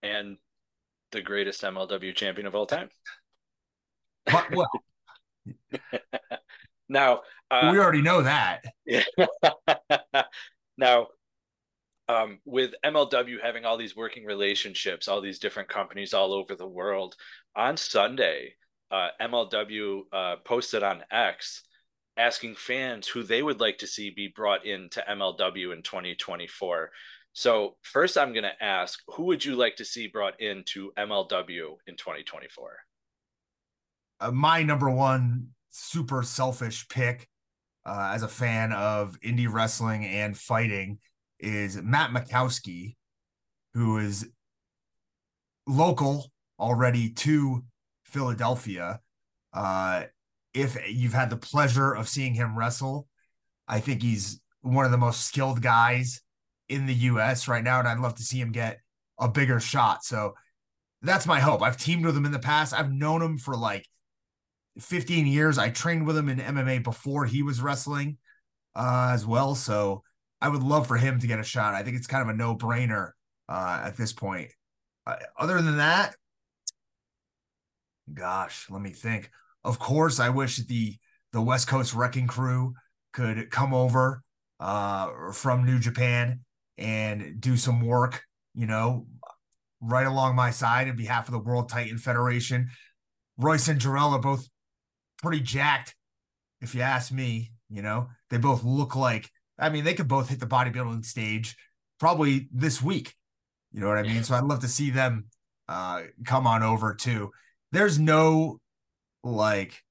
And 0.03 0.39
the 1.11 1.23
greatest 1.23 1.63
MLW 1.63 2.15
champion 2.15 2.47
of 2.47 2.55
all 2.55 2.67
time. 2.67 2.91
But, 4.27 4.51
well, 4.51 4.71
now 6.89 7.21
uh, 7.51 7.71
we 7.73 7.79
already 7.79 8.03
know 8.03 8.23
that. 8.23 8.65
now, 10.77 11.09
um, 12.09 12.39
with 12.45 12.75
MLW 12.85 13.41
having 13.43 13.65
all 13.65 13.77
these 13.77 13.97
working 13.97 14.25
relationships, 14.25 15.09
all 15.09 15.21
these 15.21 15.39
different 15.39 15.69
companies 15.69 16.15
all 16.15 16.33
over 16.33 16.55
the 16.55 16.67
world, 16.67 17.17
on 17.55 17.77
Sunday, 17.77 18.55
uh, 18.91 19.09
MLW 19.21 20.03
uh, 20.13 20.37
posted 20.45 20.83
on 20.83 21.03
X 21.11 21.63
asking 22.17 22.55
fans 22.55 23.07
who 23.07 23.23
they 23.23 23.43
would 23.43 23.61
like 23.61 23.79
to 23.79 23.87
see 23.87 24.11
be 24.11 24.29
brought 24.29 24.65
into 24.65 25.05
MLW 25.09 25.73
in 25.73 25.83
2024. 25.83 26.91
So, 27.33 27.77
first, 27.83 28.17
I'm 28.17 28.33
going 28.33 28.45
to 28.45 28.65
ask 28.65 29.01
who 29.09 29.25
would 29.25 29.45
you 29.45 29.57
like 29.57 29.77
to 29.77 29.85
see 29.85 30.07
brought 30.07 30.41
into 30.41 30.93
MLW 30.97 31.77
in 31.87 31.97
2024? 31.97 32.79
Uh, 34.21 34.31
my 34.31 34.63
number 34.63 34.91
one 34.91 35.49
super 35.71 36.23
selfish 36.23 36.89
pick 36.89 37.29
uh, 37.85 38.13
as 38.15 38.23
a 38.23 38.29
fan 38.29 38.73
of 38.73 39.19
indie 39.21 39.51
wrestling 39.51 40.05
and 40.05 40.37
fighting 40.37 40.99
is 41.39 41.81
Matt 41.83 42.11
Makowski, 42.11 42.97
who 43.75 43.99
is 43.99 44.29
local 45.67 46.31
already 46.59 47.11
to 47.11 47.65
Philadelphia. 48.05 49.01
Uh, 49.53 50.05
if 50.55 50.77
you've 50.89 51.13
had 51.13 51.31
the 51.31 51.37
pleasure 51.37 51.93
of 51.93 52.09
seeing 52.09 52.35
him 52.35 52.57
wrestle, 52.57 53.07
I 53.69 53.81
think 53.81 54.03
he's 54.03 54.41
one 54.63 54.85
of 54.85 54.91
the 54.91 54.99
most 54.99 55.27
skilled 55.27 55.61
guys 55.61 56.23
in 56.69 56.87
the 56.87 56.95
US 56.95 57.49
right 57.49 57.63
now, 57.63 57.79
and 57.79 57.87
I'd 57.87 58.01
love 58.01 58.15
to 58.17 58.23
see 58.23 58.41
him 58.41 58.53
get 58.53 58.81
a 59.21 59.29
bigger 59.29 59.61
shot. 59.61 60.05
So 60.05 60.35
that's 61.03 61.27
my 61.27 61.41
hope. 61.41 61.63
I've 61.63 61.77
teamed 61.77 62.05
with 62.05 62.17
him 62.17 62.25
in 62.25 62.33
the 62.33 62.39
past. 62.39 62.73
I've 62.73 62.93
known 62.93 63.23
him 63.23 63.39
for 63.39 63.55
like 63.55 63.87
15 64.79 65.27
years. 65.27 65.59
I 65.59 65.71
trained 65.71 66.07
with 66.07 66.17
him 66.17 66.29
in 66.29 66.39
MMA 66.39 66.83
before 66.83 67.25
he 67.25 67.43
was 67.43 67.61
wrestling 67.61 68.19
uh, 68.75 69.11
as 69.13 69.27
well. 69.27 69.55
So 69.55 70.03
I 70.41 70.49
would 70.49 70.63
love 70.63 70.87
for 70.87 70.97
him 70.97 71.19
to 71.21 71.27
get 71.27 71.41
a 71.41 71.45
shot. 71.45 71.75
I 71.75 71.83
think 71.83 71.97
it's 71.97 72.07
kind 72.07 72.23
of 72.23 72.35
a 72.35 72.37
no 72.37 72.57
brainer 72.57 73.11
uh, 73.49 73.83
at 73.85 73.97
this 73.97 74.13
point. 74.13 74.51
Uh, 75.07 75.17
other 75.39 75.63
than 75.63 75.79
that, 75.79 76.15
gosh, 78.13 78.67
let 78.71 78.83
me 78.83 78.91
think. 78.91 79.31
Of 79.65 79.79
course, 79.79 80.21
I 80.21 80.29
wish 80.29 80.59
the 80.59 80.97
the 81.33 81.43
West 81.43 81.69
Coast 81.69 81.95
Wrecking 81.95 82.27
Crew 82.27 82.75
could 83.13 83.51
come 83.51 83.75
over 83.75 84.23
uh, 84.61 85.33
from 85.33 85.65
New 85.65 85.79
Japan 85.79 86.41
and 86.79 87.41
do 87.41 87.57
some 87.57 87.81
work. 87.81 88.23
You 88.55 88.67
know, 88.67 89.07
right 89.81 90.07
along 90.07 90.35
my 90.35 90.51
side 90.51 90.89
in 90.89 90.97
behalf 90.97 91.29
of 91.29 91.33
the 91.33 91.39
World 91.39 91.69
Titan 91.69 91.99
Federation. 91.99 92.69
Royce 93.39 93.69
and 93.69 93.81
Jorel 93.81 94.13
are 94.13 94.19
both 94.19 94.49
pretty 95.23 95.41
jacked, 95.41 95.95
if 96.61 96.75
you 96.75 96.83
ask 96.83 97.13
me. 97.13 97.53
You 97.69 97.83
know, 97.83 98.09
they 98.31 98.39
both 98.39 98.63
look 98.63 98.95
like 98.95 99.29
I 99.59 99.71
mean, 99.71 99.85
they 99.85 99.95
could 99.95 100.09
both 100.09 100.29
hit 100.29 100.41
the 100.41 100.47
bodybuilding 100.47 101.05
stage 101.05 101.57
probably 101.99 102.49
this 102.53 102.83
week. 102.83 103.15
You 103.73 103.81
know 103.81 103.89
what 103.89 103.99
I 103.99 104.03
mean? 104.03 104.23
So 104.23 104.35
I'd 104.35 104.45
love 104.45 104.61
to 104.61 104.69
see 104.69 104.91
them 104.91 105.27
uh, 105.69 106.03
come 106.25 106.47
on 106.47 106.63
over 106.63 106.95
too. 106.95 107.31
There's 107.73 107.99
no 107.99 108.61
like 109.25 109.83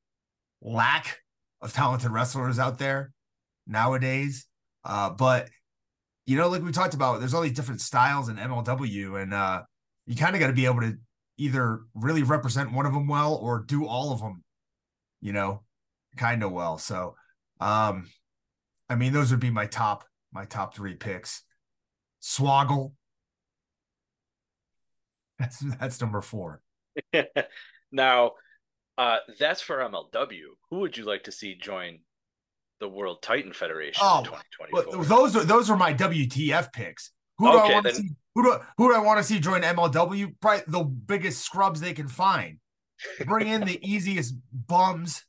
lack 0.62 1.20
of 1.62 1.74
talented 1.74 2.12
wrestlers 2.12 2.60
out 2.60 2.80
there 2.80 3.12
nowadays. 3.68 4.46
Uh, 4.84 5.10
but 5.10 5.50
you 6.26 6.38
know, 6.38 6.48
like 6.48 6.64
we 6.64 6.72
talked 6.72 6.94
about, 6.94 7.20
there's 7.20 7.34
all 7.34 7.42
these 7.42 7.52
different 7.52 7.82
styles 7.82 8.30
in 8.30 8.38
MLW, 8.38 9.22
and 9.22 9.34
uh, 9.34 9.62
you 10.08 10.16
kind 10.16 10.36
of 10.36 10.40
got 10.40 10.48
to 10.48 10.54
be 10.54 10.66
able 10.66 10.82
to 10.82 10.98
either 11.38 11.82
really 11.94 12.24
represent 12.24 12.72
one 12.72 12.86
of 12.86 12.94
them 12.94 13.08
well 13.08 13.36
or 13.36 13.64
do 13.68 13.86
all 13.86 14.12
of 14.12 14.22
them, 14.22 14.44
you 15.26 15.34
know, 15.34 15.64
kind 16.18 16.44
of 16.44 16.52
well. 16.52 16.78
So 16.78 17.16
um, 17.60 18.08
I 18.88 18.96
mean, 18.96 19.12
those 19.12 19.32
would 19.32 19.40
be 19.40 19.50
my 19.50 19.66
top 19.66 20.06
my 20.32 20.46
top 20.46 20.76
three 20.76 20.94
picks. 20.94 21.42
Swoggle. 22.22 22.94
That's 25.40 25.60
that's 25.60 26.00
number 26.00 26.22
four. 26.22 26.62
now, 27.92 28.32
uh, 28.98 29.18
that's 29.38 29.60
for 29.60 29.80
MLW. 29.80 30.44
Who 30.70 30.80
would 30.80 30.96
you 30.96 31.04
like 31.04 31.26
to 31.26 31.32
see 31.34 31.56
join 31.56 32.00
the 32.80 32.88
World 32.88 33.22
Titan 33.22 33.52
Federation 33.52 34.02
oh, 34.02 34.20
in 34.20 34.24
2024? 34.24 35.04
Those 35.04 35.36
are 35.36 35.44
those 35.44 35.70
are 35.70 35.76
my 35.76 35.94
WTF 35.94 36.72
picks. 36.72 37.12
Who 37.38 37.52
do 37.52 37.58
okay, 37.58 37.72
I 37.72 37.74
want 37.74 37.86
to 37.88 37.92
then... 37.92 38.02
see? 38.02 38.10
Who 38.36 38.44
do 38.44 38.60
who 38.78 38.88
do 38.88 38.96
I 38.96 39.00
want 39.00 39.18
to 39.18 39.26
see 39.26 39.40
join 39.40 39.62
MLW? 39.62 40.36
Probably 40.40 40.64
the 40.68 40.86
biggest 40.86 41.42
scrubs 41.42 41.82
they 41.82 41.94
can 41.94 42.08
find. 42.08 42.60
Bring 43.26 43.48
in 43.48 43.66
the 43.66 43.80
easiest 43.88 44.36
bums 44.52 45.24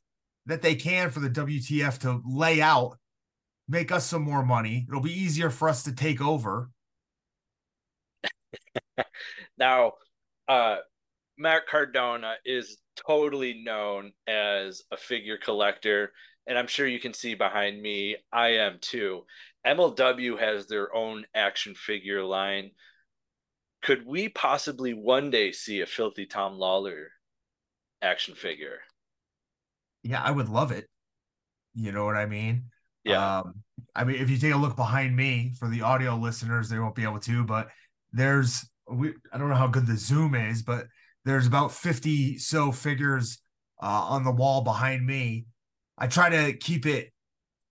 that 0.45 0.61
they 0.61 0.75
can 0.75 1.09
for 1.09 1.19
the 1.19 1.29
WTF 1.29 1.99
to 1.99 2.21
lay 2.25 2.61
out 2.61 2.97
make 3.67 3.91
us 3.91 4.05
some 4.05 4.21
more 4.21 4.45
money. 4.45 4.85
It'll 4.87 5.01
be 5.01 5.19
easier 5.19 5.49
for 5.49 5.69
us 5.69 5.83
to 5.83 5.93
take 5.93 6.21
over. 6.21 6.69
now, 9.57 9.93
uh, 10.47 10.77
Matt 11.37 11.67
Cardona 11.67 12.35
is 12.45 12.77
totally 13.05 13.61
known 13.63 14.13
as 14.27 14.81
a 14.91 14.97
figure 14.97 15.37
collector, 15.37 16.13
and 16.47 16.57
I'm 16.57 16.67
sure 16.67 16.87
you 16.87 16.99
can 16.99 17.13
see 17.13 17.35
behind 17.35 17.81
me, 17.81 18.15
I 18.31 18.49
am 18.49 18.77
too. 18.81 19.25
MLW 19.65 20.39
has 20.39 20.67
their 20.67 20.95
own 20.95 21.25
action 21.35 21.75
figure 21.75 22.23
line. 22.23 22.71
Could 23.81 24.05
we 24.05 24.29
possibly 24.29 24.93
one 24.93 25.29
day 25.29 25.51
see 25.51 25.81
a 25.81 25.85
Filthy 25.85 26.25
Tom 26.25 26.57
Lawlor 26.57 27.07
action 28.01 28.35
figure? 28.35 28.79
Yeah, 30.03 30.21
I 30.21 30.31
would 30.31 30.49
love 30.49 30.71
it. 30.71 30.87
You 31.73 31.91
know 31.91 32.05
what 32.05 32.15
I 32.15 32.25
mean? 32.25 32.65
Yeah. 33.03 33.39
Um, 33.39 33.63
I 33.95 34.03
mean, 34.03 34.17
if 34.17 34.29
you 34.29 34.37
take 34.37 34.53
a 34.53 34.57
look 34.57 34.75
behind 34.75 35.15
me 35.15 35.53
for 35.59 35.69
the 35.69 35.81
audio 35.81 36.15
listeners, 36.15 36.69
they 36.69 36.79
won't 36.79 36.95
be 36.95 37.03
able 37.03 37.19
to, 37.21 37.43
but 37.43 37.69
there's 38.11 38.67
we 38.89 39.13
I 39.31 39.37
don't 39.37 39.49
know 39.49 39.55
how 39.55 39.67
good 39.67 39.85
the 39.85 39.97
zoom 39.97 40.35
is, 40.35 40.63
but 40.63 40.87
there's 41.25 41.47
about 41.47 41.71
50 41.71 42.37
so 42.37 42.71
figures 42.71 43.39
uh, 43.81 43.85
on 44.09 44.23
the 44.23 44.31
wall 44.31 44.61
behind 44.61 45.05
me. 45.05 45.45
I 45.97 46.07
try 46.07 46.29
to 46.29 46.53
keep 46.53 46.85
it, 46.85 47.11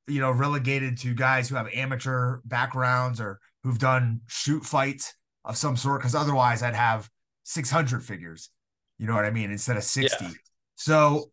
you 0.06 0.20
know, 0.20 0.30
relegated 0.30 0.98
to 0.98 1.14
guys 1.14 1.48
who 1.48 1.56
have 1.56 1.68
amateur 1.72 2.40
backgrounds 2.44 3.20
or 3.20 3.40
who've 3.62 3.78
done 3.78 4.20
shoot 4.26 4.64
fights 4.64 5.14
of 5.44 5.56
some 5.56 5.76
sort, 5.76 6.00
because 6.00 6.14
otherwise 6.14 6.62
I'd 6.62 6.74
have 6.74 7.08
600 7.44 8.02
figures. 8.02 8.50
You 8.98 9.06
know 9.06 9.14
what 9.14 9.24
I 9.24 9.30
mean? 9.30 9.50
Instead 9.50 9.76
of 9.76 9.84
60. 9.84 10.24
Yeah. 10.24 10.30
So, 10.74 11.30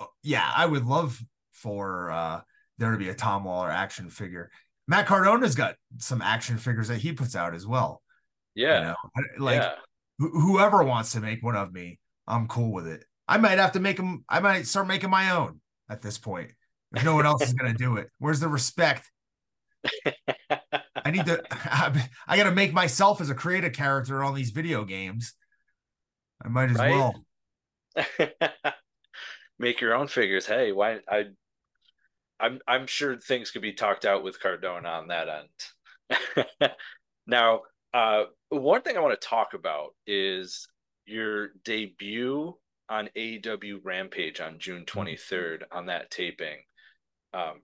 uh, 0.00 0.06
yeah, 0.22 0.50
I 0.54 0.66
would 0.66 0.86
love 0.86 1.20
for 1.52 2.10
uh, 2.10 2.40
there 2.78 2.92
to 2.92 2.98
be 2.98 3.08
a 3.08 3.14
Tom 3.14 3.44
Lawlor 3.44 3.70
action 3.70 4.10
figure. 4.10 4.50
Matt 4.88 5.06
Cardona's 5.06 5.54
got 5.54 5.76
some 5.98 6.22
action 6.22 6.58
figures 6.58 6.88
that 6.88 6.98
he 6.98 7.12
puts 7.12 7.36
out 7.36 7.54
as 7.54 7.66
well. 7.66 8.02
Yeah. 8.54 8.78
You 8.78 8.86
know? 8.86 8.94
Like 9.38 9.62
yeah. 9.62 9.74
Wh- 10.18 10.32
whoever 10.32 10.82
wants 10.82 11.12
to 11.12 11.20
make 11.20 11.42
one 11.42 11.56
of 11.56 11.72
me, 11.72 11.98
I'm 12.26 12.48
cool 12.48 12.72
with 12.72 12.86
it. 12.86 13.04
I 13.28 13.38
might 13.38 13.58
have 13.58 13.72
to 13.72 13.80
make 13.80 13.96
them, 13.96 14.24
I 14.28 14.40
might 14.40 14.66
start 14.66 14.86
making 14.86 15.10
my 15.10 15.30
own 15.30 15.60
at 15.88 16.02
this 16.02 16.18
point. 16.18 16.50
If 16.94 17.04
no 17.04 17.14
one 17.14 17.24
else 17.24 17.42
is 17.42 17.54
going 17.54 17.72
to 17.72 17.78
do 17.78 17.96
it, 17.96 18.10
where's 18.18 18.40
the 18.40 18.48
respect? 18.48 19.10
I 21.04 21.10
need 21.10 21.24
to, 21.24 21.42
I 21.50 22.36
got 22.36 22.44
to 22.44 22.52
make 22.52 22.74
myself 22.74 23.20
as 23.20 23.30
a 23.30 23.34
creative 23.34 23.72
character 23.72 24.22
on 24.22 24.34
these 24.34 24.50
video 24.50 24.84
games. 24.84 25.32
I 26.44 26.48
might 26.48 26.70
as 26.70 26.78
right? 26.78 26.90
well. 26.90 27.24
make 29.58 29.80
your 29.80 29.94
own 29.94 30.08
figures. 30.08 30.46
Hey, 30.46 30.72
why? 30.72 30.98
I 31.08 31.26
I'm 32.40 32.58
I'm 32.66 32.86
sure 32.86 33.16
things 33.16 33.50
could 33.50 33.62
be 33.62 33.72
talked 33.72 34.04
out 34.04 34.24
with 34.24 34.40
Cardona 34.40 34.88
on 34.88 35.08
that 35.08 35.28
end. 35.28 36.70
now, 37.26 37.60
uh, 37.94 38.24
one 38.48 38.82
thing 38.82 38.96
I 38.96 39.00
want 39.00 39.18
to 39.18 39.28
talk 39.28 39.54
about 39.54 39.94
is 40.06 40.66
your 41.06 41.50
debut 41.64 42.56
on 42.88 43.08
AEW 43.16 43.78
Rampage 43.84 44.40
on 44.40 44.58
June 44.58 44.84
23rd 44.84 45.62
on 45.70 45.86
that 45.86 46.10
taping. 46.10 46.58
Um, 47.32 47.62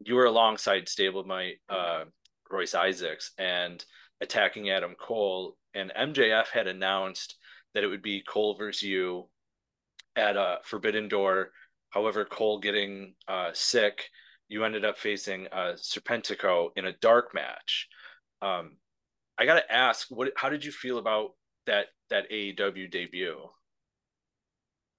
you 0.00 0.14
were 0.14 0.26
alongside 0.26 0.86
stablemate 0.86 1.60
uh, 1.68 2.04
Royce 2.50 2.74
Isaacs 2.74 3.32
and 3.38 3.82
attacking 4.20 4.70
Adam 4.70 4.94
Cole, 4.98 5.56
and 5.74 5.92
MJF 5.98 6.48
had 6.48 6.66
announced 6.66 7.36
that 7.76 7.84
it 7.84 7.88
would 7.88 8.00
be 8.00 8.22
Cole 8.26 8.56
versus 8.56 8.82
you 8.82 9.28
at 10.16 10.34
a 10.34 10.60
Forbidden 10.64 11.08
Door. 11.08 11.50
However, 11.90 12.24
Cole 12.24 12.58
getting 12.58 13.12
uh, 13.28 13.50
sick, 13.52 14.08
you 14.48 14.64
ended 14.64 14.86
up 14.86 14.96
facing 14.96 15.46
uh, 15.52 15.74
Serpentico 15.76 16.70
in 16.76 16.86
a 16.86 16.94
dark 17.02 17.34
match. 17.34 17.86
Um, 18.40 18.78
I 19.36 19.44
got 19.44 19.56
to 19.56 19.70
ask, 19.70 20.06
what? 20.08 20.32
How 20.36 20.48
did 20.48 20.64
you 20.64 20.72
feel 20.72 20.96
about 20.96 21.32
that 21.66 21.88
that 22.08 22.30
AEW 22.30 22.90
debut? 22.90 23.36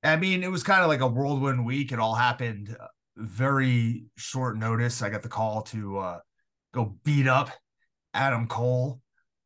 I 0.03 0.15
mean, 0.15 0.43
it 0.43 0.51
was 0.51 0.61
kind 0.61 0.83
of 0.83 0.87
like 0.87 1.01
a 1.01 1.07
whirlwind 1.07 1.65
week. 1.65 1.91
It 1.91 1.97
all 1.97 2.13
happened 2.13 2.77
uh, 2.79 2.85
very 3.15 4.05
short 4.17 4.55
notice. 4.55 5.01
I 5.01 5.09
got 5.09 5.23
the 5.23 5.29
call 5.29 5.63
to 5.63 5.97
uh, 5.97 6.19
go 6.75 6.95
beat 7.03 7.27
up 7.27 7.49
Adam 8.13 8.47
Cole. 8.47 9.01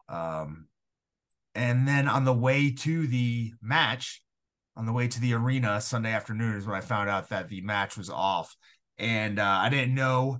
Um, 0.09 0.67
and 1.55 1.87
then 1.87 2.07
on 2.07 2.25
the 2.25 2.33
way 2.33 2.71
to 2.71 3.07
the 3.07 3.51
match, 3.61 4.21
on 4.75 4.85
the 4.85 4.93
way 4.93 5.07
to 5.07 5.19
the 5.19 5.33
arena 5.33 5.81
Sunday 5.81 6.11
afternoon 6.11 6.55
is 6.55 6.65
when 6.65 6.75
I 6.75 6.81
found 6.81 7.09
out 7.09 7.29
that 7.29 7.49
the 7.49 7.61
match 7.61 7.97
was 7.97 8.09
off. 8.09 8.55
And 8.97 9.39
uh, 9.39 9.59
I 9.61 9.69
didn't 9.69 9.95
know 9.95 10.39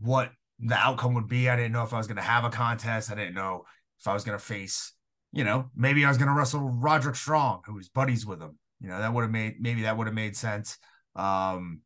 what 0.00 0.30
the 0.58 0.74
outcome 0.74 1.14
would 1.14 1.28
be. 1.28 1.48
I 1.48 1.56
didn't 1.56 1.72
know 1.72 1.82
if 1.82 1.92
I 1.92 1.98
was 1.98 2.06
going 2.06 2.16
to 2.16 2.22
have 2.22 2.44
a 2.44 2.50
contest. 2.50 3.10
I 3.10 3.14
didn't 3.14 3.34
know 3.34 3.64
if 4.00 4.06
I 4.06 4.14
was 4.14 4.24
going 4.24 4.38
to 4.38 4.44
face, 4.44 4.92
you 5.32 5.44
know, 5.44 5.70
maybe 5.76 6.04
I 6.04 6.08
was 6.08 6.18
going 6.18 6.28
to 6.28 6.34
wrestle 6.34 6.60
Roderick 6.60 7.16
Strong, 7.16 7.62
who 7.66 7.74
was 7.74 7.88
buddies 7.88 8.24
with 8.24 8.40
him. 8.40 8.58
You 8.80 8.88
know, 8.88 8.98
that 8.98 9.12
would 9.12 9.22
have 9.22 9.30
made 9.30 9.56
maybe 9.60 9.82
that 9.82 9.96
would 9.96 10.06
have 10.06 10.14
made 10.14 10.36
sense. 10.36 10.78
Um, 11.16 11.80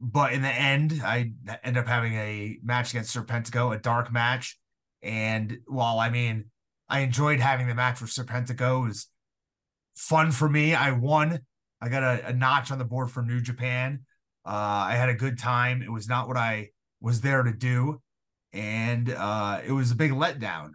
but 0.00 0.32
in 0.32 0.42
the 0.42 0.48
end, 0.48 1.00
I 1.04 1.32
end 1.64 1.76
up 1.76 1.88
having 1.88 2.14
a 2.14 2.56
match 2.62 2.90
against 2.90 3.14
Serpentico, 3.14 3.74
a 3.74 3.78
dark 3.78 4.12
match. 4.12 4.58
And 5.02 5.58
while 5.66 5.98
I 5.98 6.08
mean, 6.10 6.46
I 6.88 7.00
enjoyed 7.00 7.40
having 7.40 7.68
the 7.68 7.74
match 7.74 8.00
with 8.00 8.10
Serpentico, 8.10 8.82
it 8.82 8.88
was 8.88 9.08
fun 9.96 10.30
for 10.30 10.48
me. 10.48 10.74
I 10.74 10.92
won. 10.92 11.40
I 11.80 11.88
got 11.88 12.02
a, 12.02 12.28
a 12.28 12.32
notch 12.32 12.70
on 12.70 12.78
the 12.78 12.84
board 12.84 13.10
for 13.10 13.22
New 13.22 13.40
Japan. 13.40 14.00
Uh, 14.44 14.86
I 14.88 14.94
had 14.94 15.08
a 15.08 15.14
good 15.14 15.38
time. 15.38 15.82
It 15.82 15.92
was 15.92 16.08
not 16.08 16.28
what 16.28 16.36
I 16.36 16.70
was 17.00 17.20
there 17.20 17.42
to 17.42 17.52
do. 17.52 18.00
And 18.52 19.10
uh, 19.10 19.60
it 19.66 19.72
was 19.72 19.90
a 19.90 19.96
big 19.96 20.12
letdown, 20.12 20.70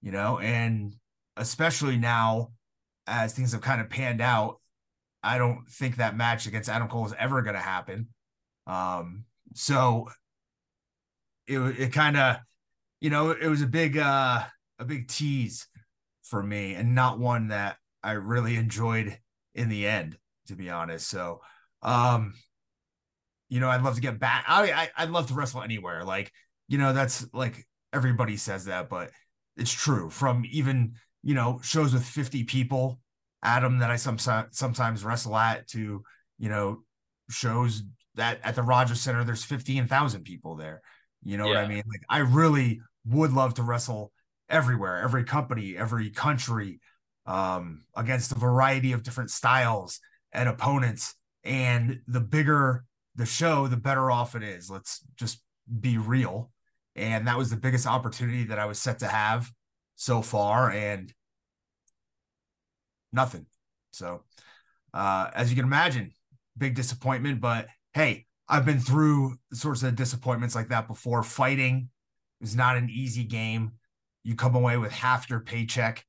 you 0.00 0.12
know, 0.12 0.38
and 0.38 0.96
especially 1.36 1.96
now 1.96 2.52
as 3.06 3.34
things 3.34 3.52
have 3.52 3.60
kind 3.60 3.80
of 3.80 3.90
panned 3.90 4.20
out, 4.20 4.60
I 5.22 5.38
don't 5.38 5.68
think 5.68 5.96
that 5.96 6.16
match 6.16 6.46
against 6.46 6.68
Adam 6.68 6.88
Cole 6.88 7.06
is 7.06 7.14
ever 7.18 7.42
going 7.42 7.54
to 7.54 7.60
happen. 7.60 8.08
Um, 8.66 9.24
so 9.54 10.08
it 11.46 11.58
it 11.58 11.92
kind 11.92 12.16
of, 12.16 12.36
you 13.00 13.10
know, 13.10 13.30
it 13.30 13.46
was 13.48 13.62
a 13.62 13.66
big 13.66 13.98
uh 13.98 14.44
a 14.78 14.84
big 14.84 15.08
tease 15.08 15.66
for 16.22 16.42
me, 16.42 16.74
and 16.74 16.94
not 16.94 17.18
one 17.18 17.48
that 17.48 17.76
I 18.02 18.12
really 18.12 18.56
enjoyed 18.56 19.18
in 19.54 19.68
the 19.68 19.86
end, 19.86 20.16
to 20.46 20.54
be 20.54 20.70
honest. 20.70 21.08
So, 21.08 21.40
um, 21.82 22.34
you 23.48 23.60
know, 23.60 23.68
I'd 23.68 23.82
love 23.82 23.94
to 23.96 24.00
get 24.00 24.18
back. 24.18 24.44
I, 24.46 24.70
I 24.72 24.88
I'd 24.96 25.10
love 25.10 25.28
to 25.28 25.34
wrestle 25.34 25.62
anywhere. 25.62 26.04
Like, 26.04 26.32
you 26.68 26.78
know, 26.78 26.92
that's 26.92 27.26
like 27.32 27.66
everybody 27.92 28.36
says 28.36 28.66
that, 28.66 28.88
but 28.88 29.10
it's 29.56 29.72
true. 29.72 30.10
From 30.10 30.44
even 30.50 30.94
you 31.22 31.34
know 31.34 31.60
shows 31.62 31.92
with 31.92 32.04
fifty 32.04 32.44
people, 32.44 33.00
Adam 33.42 33.78
that 33.78 33.90
I 33.90 33.96
sometimes 33.96 34.56
sometimes 34.56 35.04
wrestle 35.04 35.36
at 35.36 35.66
to 35.68 36.02
you 36.38 36.48
know 36.48 36.82
shows 37.30 37.82
that 38.18 38.40
at 38.42 38.54
the 38.54 38.62
Rogers 38.62 39.00
Center, 39.00 39.24
there's 39.24 39.44
15,000 39.44 40.24
people 40.24 40.56
there. 40.56 40.82
You 41.22 41.36
know 41.36 41.46
yeah. 41.46 41.54
what 41.54 41.64
I 41.64 41.68
mean? 41.68 41.82
Like, 41.88 42.02
I 42.08 42.18
really 42.18 42.80
would 43.06 43.32
love 43.32 43.54
to 43.54 43.62
wrestle 43.62 44.12
everywhere, 44.48 44.98
every 44.98 45.24
company, 45.24 45.76
every 45.76 46.10
country, 46.10 46.80
um, 47.26 47.84
against 47.94 48.32
a 48.32 48.38
variety 48.38 48.92
of 48.92 49.02
different 49.02 49.30
styles 49.30 50.00
and 50.32 50.48
opponents. 50.48 51.14
And 51.44 52.00
the 52.06 52.20
bigger 52.20 52.84
the 53.18 53.26
show, 53.26 53.66
the 53.66 53.76
better 53.76 54.10
off 54.10 54.34
it 54.36 54.42
is. 54.42 54.70
Let's 54.70 55.04
just 55.16 55.42
be 55.80 55.98
real. 55.98 56.50
And 56.94 57.26
that 57.26 57.36
was 57.36 57.50
the 57.50 57.56
biggest 57.56 57.86
opportunity 57.86 58.44
that 58.44 58.58
I 58.58 58.66
was 58.66 58.80
set 58.80 59.00
to 59.00 59.08
have 59.08 59.50
so 59.96 60.22
far, 60.22 60.70
and 60.70 61.12
nothing. 63.12 63.46
So, 63.92 64.22
uh, 64.94 65.30
as 65.34 65.50
you 65.50 65.56
can 65.56 65.64
imagine, 65.64 66.12
big 66.56 66.74
disappointment, 66.74 67.40
but 67.40 67.66
hey, 67.92 68.26
I've 68.48 68.64
been 68.64 68.80
through 68.80 69.36
sorts 69.52 69.82
of 69.82 69.96
disappointments 69.96 70.54
like 70.54 70.68
that 70.68 70.86
before. 70.86 71.22
Fighting 71.22 71.90
is 72.40 72.56
not 72.56 72.76
an 72.76 72.88
easy 72.88 73.24
game. 73.24 73.72
You 74.28 74.34
come 74.34 74.54
away 74.54 74.76
with 74.76 74.92
half 74.92 75.30
your 75.30 75.40
paycheck 75.40 76.04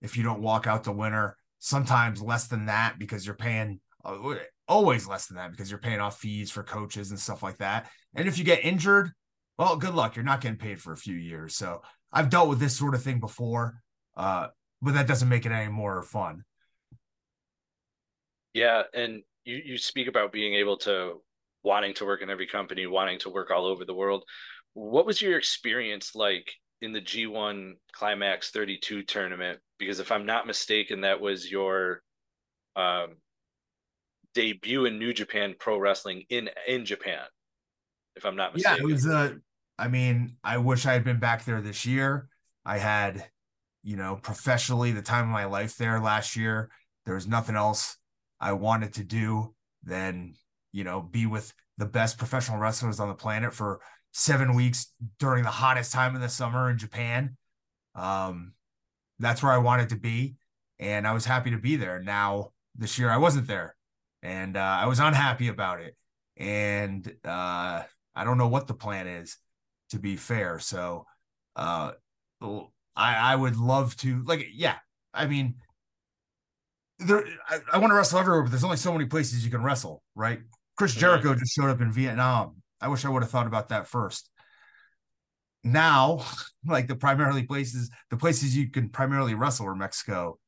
if 0.00 0.16
you 0.16 0.22
don't 0.22 0.40
walk 0.40 0.68
out 0.68 0.84
the 0.84 0.92
winner. 0.92 1.36
Sometimes 1.58 2.22
less 2.22 2.46
than 2.46 2.66
that 2.66 3.00
because 3.00 3.26
you're 3.26 3.34
paying 3.34 3.80
uh, 4.04 4.36
always 4.68 5.08
less 5.08 5.26
than 5.26 5.38
that 5.38 5.50
because 5.50 5.72
you're 5.72 5.80
paying 5.80 5.98
off 5.98 6.20
fees 6.20 6.52
for 6.52 6.62
coaches 6.62 7.10
and 7.10 7.18
stuff 7.18 7.42
like 7.42 7.56
that. 7.56 7.90
And 8.14 8.28
if 8.28 8.38
you 8.38 8.44
get 8.44 8.64
injured, 8.64 9.10
well, 9.58 9.74
good 9.74 9.92
luck. 9.92 10.14
You're 10.14 10.24
not 10.24 10.40
getting 10.40 10.56
paid 10.56 10.80
for 10.80 10.92
a 10.92 10.96
few 10.96 11.16
years. 11.16 11.56
So 11.56 11.82
I've 12.12 12.30
dealt 12.30 12.48
with 12.48 12.60
this 12.60 12.78
sort 12.78 12.94
of 12.94 13.02
thing 13.02 13.18
before, 13.18 13.80
uh, 14.16 14.46
but 14.80 14.94
that 14.94 15.08
doesn't 15.08 15.28
make 15.28 15.44
it 15.44 15.50
any 15.50 15.68
more 15.68 16.00
fun. 16.04 16.44
Yeah, 18.52 18.82
and 18.94 19.24
you 19.44 19.60
you 19.64 19.78
speak 19.78 20.06
about 20.06 20.30
being 20.30 20.54
able 20.54 20.76
to 20.76 21.22
wanting 21.64 21.94
to 21.94 22.04
work 22.04 22.22
in 22.22 22.30
every 22.30 22.46
company, 22.46 22.86
wanting 22.86 23.18
to 23.18 23.30
work 23.30 23.50
all 23.50 23.66
over 23.66 23.84
the 23.84 23.94
world. 23.94 24.22
What 24.74 25.06
was 25.06 25.20
your 25.20 25.36
experience 25.36 26.14
like 26.14 26.54
in 26.84 26.92
the 26.92 27.00
G1 27.00 27.72
Climax 27.92 28.50
32 28.50 29.02
tournament? 29.02 29.58
Because 29.78 30.00
if 30.00 30.12
I'm 30.12 30.26
not 30.26 30.46
mistaken, 30.46 31.00
that 31.02 31.20
was 31.20 31.50
your 31.50 32.02
um, 32.76 33.16
debut 34.34 34.84
in 34.84 34.98
New 34.98 35.12
Japan 35.12 35.54
Pro 35.58 35.78
Wrestling 35.78 36.24
in 36.28 36.50
in 36.68 36.84
Japan. 36.84 37.22
If 38.16 38.24
I'm 38.24 38.36
not 38.36 38.54
mistaken. 38.54 38.78
Yeah, 38.78 38.88
it 38.88 38.92
was. 38.92 39.06
Uh, 39.06 39.34
I 39.78 39.88
mean, 39.88 40.36
I 40.44 40.58
wish 40.58 40.86
I 40.86 40.92
had 40.92 41.04
been 41.04 41.18
back 41.18 41.44
there 41.44 41.60
this 41.60 41.84
year. 41.84 42.28
I 42.64 42.78
had, 42.78 43.24
you 43.82 43.96
know, 43.96 44.16
professionally 44.22 44.92
the 44.92 45.02
time 45.02 45.24
of 45.24 45.30
my 45.30 45.46
life 45.46 45.76
there 45.76 46.00
last 46.00 46.36
year. 46.36 46.70
There 47.06 47.16
was 47.16 47.26
nothing 47.26 47.56
else 47.56 47.96
I 48.40 48.52
wanted 48.52 48.94
to 48.94 49.04
do 49.04 49.54
than 49.82 50.34
you 50.74 50.82
know, 50.82 51.00
be 51.00 51.24
with 51.24 51.54
the 51.78 51.86
best 51.86 52.18
professional 52.18 52.58
wrestlers 52.58 52.98
on 52.98 53.08
the 53.08 53.14
planet 53.14 53.54
for 53.54 53.80
seven 54.14 54.54
weeks 54.54 54.92
during 55.18 55.42
the 55.42 55.50
hottest 55.50 55.92
time 55.92 56.14
of 56.14 56.22
the 56.22 56.28
summer 56.28 56.70
in 56.70 56.78
Japan. 56.78 57.36
Um, 57.96 58.52
that's 59.18 59.42
where 59.42 59.52
I 59.52 59.58
wanted 59.58 59.90
to 59.90 59.96
be. 59.96 60.36
And 60.78 61.06
I 61.06 61.12
was 61.12 61.24
happy 61.24 61.50
to 61.50 61.58
be 61.58 61.76
there. 61.76 62.00
Now, 62.00 62.50
this 62.76 62.98
year 62.98 63.10
I 63.10 63.16
wasn't 63.16 63.48
there 63.48 63.76
and 64.22 64.56
uh, 64.56 64.60
I 64.60 64.86
was 64.86 65.00
unhappy 65.00 65.48
about 65.48 65.80
it. 65.80 65.96
And 66.36 67.06
uh, 67.24 67.82
I 68.14 68.24
don't 68.24 68.38
know 68.38 68.48
what 68.48 68.66
the 68.66 68.74
plan 68.74 69.06
is, 69.06 69.36
to 69.90 69.98
be 69.98 70.16
fair. 70.16 70.60
So 70.60 71.06
uh, 71.56 71.92
I, 72.40 72.62
I 72.96 73.36
would 73.36 73.56
love 73.56 73.96
to, 73.98 74.22
like, 74.24 74.46
yeah, 74.52 74.76
I 75.12 75.26
mean, 75.26 75.56
there, 77.00 77.24
I, 77.48 77.58
I 77.72 77.78
want 77.78 77.90
to 77.90 77.96
wrestle 77.96 78.20
everywhere, 78.20 78.42
but 78.42 78.50
there's 78.50 78.64
only 78.64 78.76
so 78.76 78.92
many 78.92 79.06
places 79.06 79.44
you 79.44 79.50
can 79.50 79.62
wrestle, 79.62 80.02
right? 80.14 80.40
Chris 80.76 80.92
mm-hmm. 80.92 81.00
Jericho 81.00 81.34
just 81.34 81.52
showed 81.52 81.70
up 81.70 81.80
in 81.80 81.90
Vietnam. 81.90 82.56
I 82.84 82.88
wish 82.88 83.06
I 83.06 83.08
would 83.08 83.22
have 83.22 83.30
thought 83.30 83.46
about 83.46 83.70
that 83.70 83.86
first. 83.86 84.28
Now, 85.64 86.22
like 86.66 86.86
the 86.86 86.94
primarily 86.94 87.44
places, 87.44 87.90
the 88.10 88.18
places 88.18 88.54
you 88.54 88.70
can 88.70 88.90
primarily 88.90 89.34
wrestle 89.34 89.66
are 89.66 89.74
Mexico, 89.74 90.38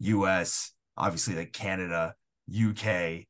US, 0.00 0.72
obviously 0.94 1.34
like 1.36 1.54
Canada, 1.54 2.14
UK. 2.54 3.24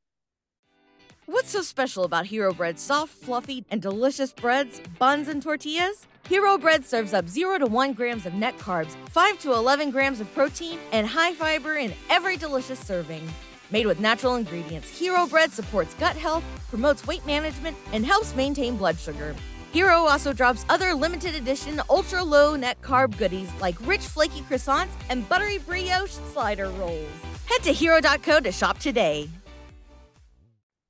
What's 1.26 1.50
so 1.50 1.62
special 1.62 2.02
about 2.02 2.26
Hero 2.26 2.52
Bread's 2.52 2.82
soft, 2.82 3.12
fluffy, 3.12 3.64
and 3.70 3.80
delicious 3.80 4.32
breads, 4.32 4.80
buns, 4.98 5.28
and 5.28 5.40
tortillas? 5.40 6.08
Hero 6.28 6.58
Bread 6.58 6.84
serves 6.84 7.14
up 7.14 7.28
0 7.28 7.58
to 7.58 7.66
1 7.66 7.92
grams 7.92 8.26
of 8.26 8.34
net 8.34 8.58
carbs, 8.58 8.96
5 9.10 9.38
to 9.40 9.52
11 9.52 9.92
grams 9.92 10.20
of 10.20 10.32
protein, 10.34 10.80
and 10.90 11.06
high 11.06 11.34
fiber 11.34 11.76
in 11.76 11.94
every 12.10 12.36
delicious 12.36 12.80
serving. 12.80 13.28
Made 13.70 13.86
with 13.86 14.00
natural 14.00 14.36
ingredients, 14.36 14.88
Hero 14.88 15.26
Bread 15.26 15.52
supports 15.52 15.94
gut 15.94 16.16
health, 16.16 16.44
promotes 16.70 17.06
weight 17.06 17.26
management, 17.26 17.76
and 17.92 18.06
helps 18.06 18.34
maintain 18.34 18.76
blood 18.76 18.98
sugar. 18.98 19.34
Hero 19.72 20.04
also 20.04 20.32
drops 20.32 20.64
other 20.68 20.94
limited 20.94 21.34
edition 21.34 21.82
ultra 21.90 22.22
low 22.22 22.56
net 22.56 22.80
carb 22.80 23.16
goodies 23.18 23.50
like 23.60 23.74
rich 23.86 24.00
flaky 24.00 24.40
croissants 24.42 24.92
and 25.10 25.28
buttery 25.28 25.58
brioche 25.58 26.12
slider 26.32 26.70
rolls. 26.70 27.08
Head 27.46 27.62
to 27.64 27.72
hero.co 27.72 28.40
to 28.40 28.52
shop 28.52 28.78
today. 28.78 29.28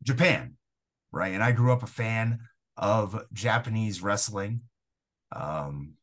Japan, 0.03 0.57
right? 1.11 1.35
And 1.35 1.43
I 1.43 1.53
grew 1.53 1.73
up 1.73 1.83
a 1.83 1.89
fan 1.89 2.41
of 2.77 3.25
Japanese 3.33 4.03
wrestling. 4.03 4.61
Um, 5.35 5.95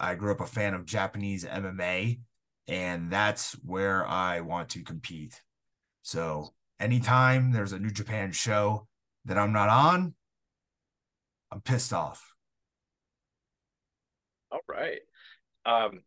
I 0.00 0.14
grew 0.14 0.32
up 0.32 0.40
a 0.40 0.46
fan 0.46 0.74
of 0.74 0.86
Japanese 0.86 1.44
MMA, 1.44 2.20
and 2.66 3.10
that's 3.10 3.52
where 3.64 4.06
I 4.06 4.40
want 4.40 4.70
to 4.70 4.82
compete. 4.82 5.42
So 6.04 6.52
anytime 6.78 7.50
there's 7.50 7.72
a 7.72 7.78
New 7.78 7.90
Japan 7.90 8.30
show 8.30 8.86
that 9.24 9.38
I'm 9.38 9.54
not 9.54 9.70
on, 9.70 10.14
I'm 11.50 11.62
pissed 11.62 11.94
off. 11.94 12.34
All 14.52 14.60
right. 14.68 15.00
Um, 15.64 16.02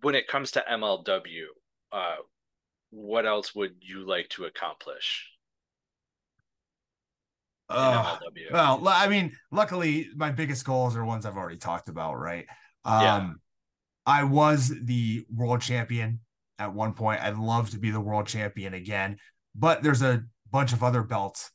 when 0.00 0.14
it 0.14 0.26
comes 0.26 0.52
to 0.52 0.64
MLW, 0.66 1.44
uh, 1.92 2.16
what 2.90 3.26
else 3.26 3.54
would 3.54 3.74
you 3.80 4.06
like 4.06 4.30
to 4.30 4.46
accomplish? 4.46 5.30
Uh, 7.68 8.16
well, 8.50 8.88
I 8.88 9.06
mean, 9.08 9.36
luckily, 9.52 10.08
my 10.16 10.30
biggest 10.30 10.64
goals 10.64 10.96
are 10.96 11.04
ones 11.04 11.26
I've 11.26 11.36
already 11.36 11.58
talked 11.58 11.90
about, 11.90 12.18
right? 12.18 12.46
Um, 12.86 13.02
yeah. 13.02 13.30
I 14.06 14.24
was 14.24 14.72
the 14.82 15.26
world 15.30 15.60
champion 15.60 16.20
at 16.58 16.74
one 16.74 16.94
point. 16.94 17.22
I'd 17.22 17.36
love 17.36 17.70
to 17.70 17.78
be 17.78 17.90
the 17.90 18.00
world 18.00 18.26
champion 18.26 18.74
again, 18.74 19.18
but 19.54 19.82
there's 19.82 20.02
a 20.02 20.24
bunch 20.50 20.72
of 20.72 20.82
other 20.82 21.02
belts 21.02 21.50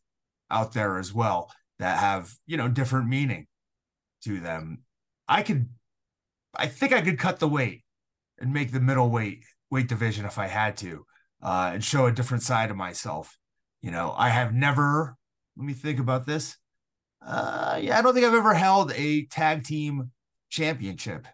out 0.52 0.74
there 0.74 0.98
as 0.98 1.14
well 1.14 1.52
that 1.80 2.00
have, 2.00 2.34
you 2.46 2.58
know, 2.58 2.68
different 2.68 3.08
meaning 3.08 3.48
to 4.24 4.40
them. 4.40 4.80
I 5.28 5.44
could, 5.44 5.70
I 6.56 6.68
think 6.68 6.94
I 6.94 7.02
could 7.02 7.20
cut 7.20 7.40
the 7.40 7.48
weight 7.48 7.84
and 8.40 8.54
make 8.54 8.72
the 8.72 8.80
middleweight 8.80 9.14
weight 9.14 9.44
weight 9.72 9.88
division 9.88 10.26
if 10.26 10.38
I 10.38 10.48
had 10.48 10.78
to, 10.78 11.06
uh, 11.44 11.72
and 11.74 11.84
show 11.84 12.06
a 12.06 12.12
different 12.12 12.44
side 12.44 12.72
of 12.72 12.78
myself. 12.78 13.38
You 13.82 13.92
know, 13.92 14.14
I 14.18 14.30
have 14.30 14.54
never. 14.54 15.16
Let 15.56 15.66
me 15.66 15.74
think 15.74 16.00
about 16.00 16.26
this. 16.26 16.58
Uh, 17.26 17.80
yeah, 17.82 17.98
I 17.98 18.02
don't 18.02 18.14
think 18.14 18.26
I've 18.26 18.34
ever 18.34 18.54
held 18.54 18.92
a 18.94 19.26
tag 19.26 19.64
team 19.64 20.12
championship. 20.50 21.28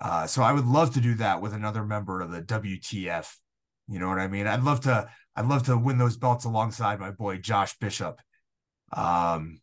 Uh, 0.00 0.26
so 0.26 0.42
I 0.42 0.52
would 0.52 0.66
love 0.66 0.94
to 0.94 1.00
do 1.00 1.14
that 1.14 1.40
with 1.40 1.52
another 1.52 1.84
member 1.84 2.20
of 2.20 2.30
the 2.30 2.42
WTF. 2.42 3.32
You 3.88 3.98
know 3.98 4.08
what 4.08 4.18
I 4.18 4.28
mean? 4.28 4.46
I'd 4.46 4.62
love 4.62 4.80
to. 4.82 5.08
I'd 5.36 5.46
love 5.46 5.64
to 5.64 5.76
win 5.76 5.98
those 5.98 6.16
belts 6.16 6.44
alongside 6.44 7.00
my 7.00 7.10
boy 7.10 7.38
Josh 7.38 7.76
Bishop. 7.78 8.20
Um, 8.92 9.60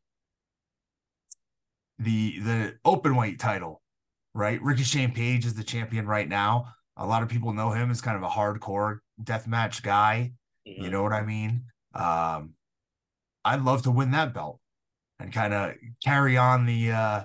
the 1.97 2.39
the 2.39 2.73
open 2.83 3.15
weight 3.15 3.39
title, 3.39 3.81
right? 4.33 4.61
Ricky 4.61 4.83
Shane 4.83 5.13
Page 5.13 5.45
is 5.45 5.53
the 5.53 5.63
champion 5.63 6.07
right 6.07 6.27
now. 6.27 6.73
A 6.97 7.05
lot 7.05 7.23
of 7.23 7.29
people 7.29 7.53
know 7.53 7.71
him 7.71 7.89
as 7.89 8.01
kind 8.01 8.17
of 8.17 8.23
a 8.23 8.29
hardcore 8.29 8.99
deathmatch 9.21 9.81
guy. 9.81 10.33
Mm-hmm. 10.67 10.83
You 10.83 10.89
know 10.91 11.03
what 11.03 11.13
I 11.13 11.23
mean? 11.23 11.63
Um, 11.95 12.53
I'd 13.43 13.61
love 13.61 13.83
to 13.83 13.91
win 13.91 14.11
that 14.11 14.33
belt 14.33 14.59
and 15.19 15.31
kind 15.31 15.53
of 15.53 15.73
carry 16.03 16.37
on 16.37 16.65
the 16.65 16.91
uh 16.91 17.23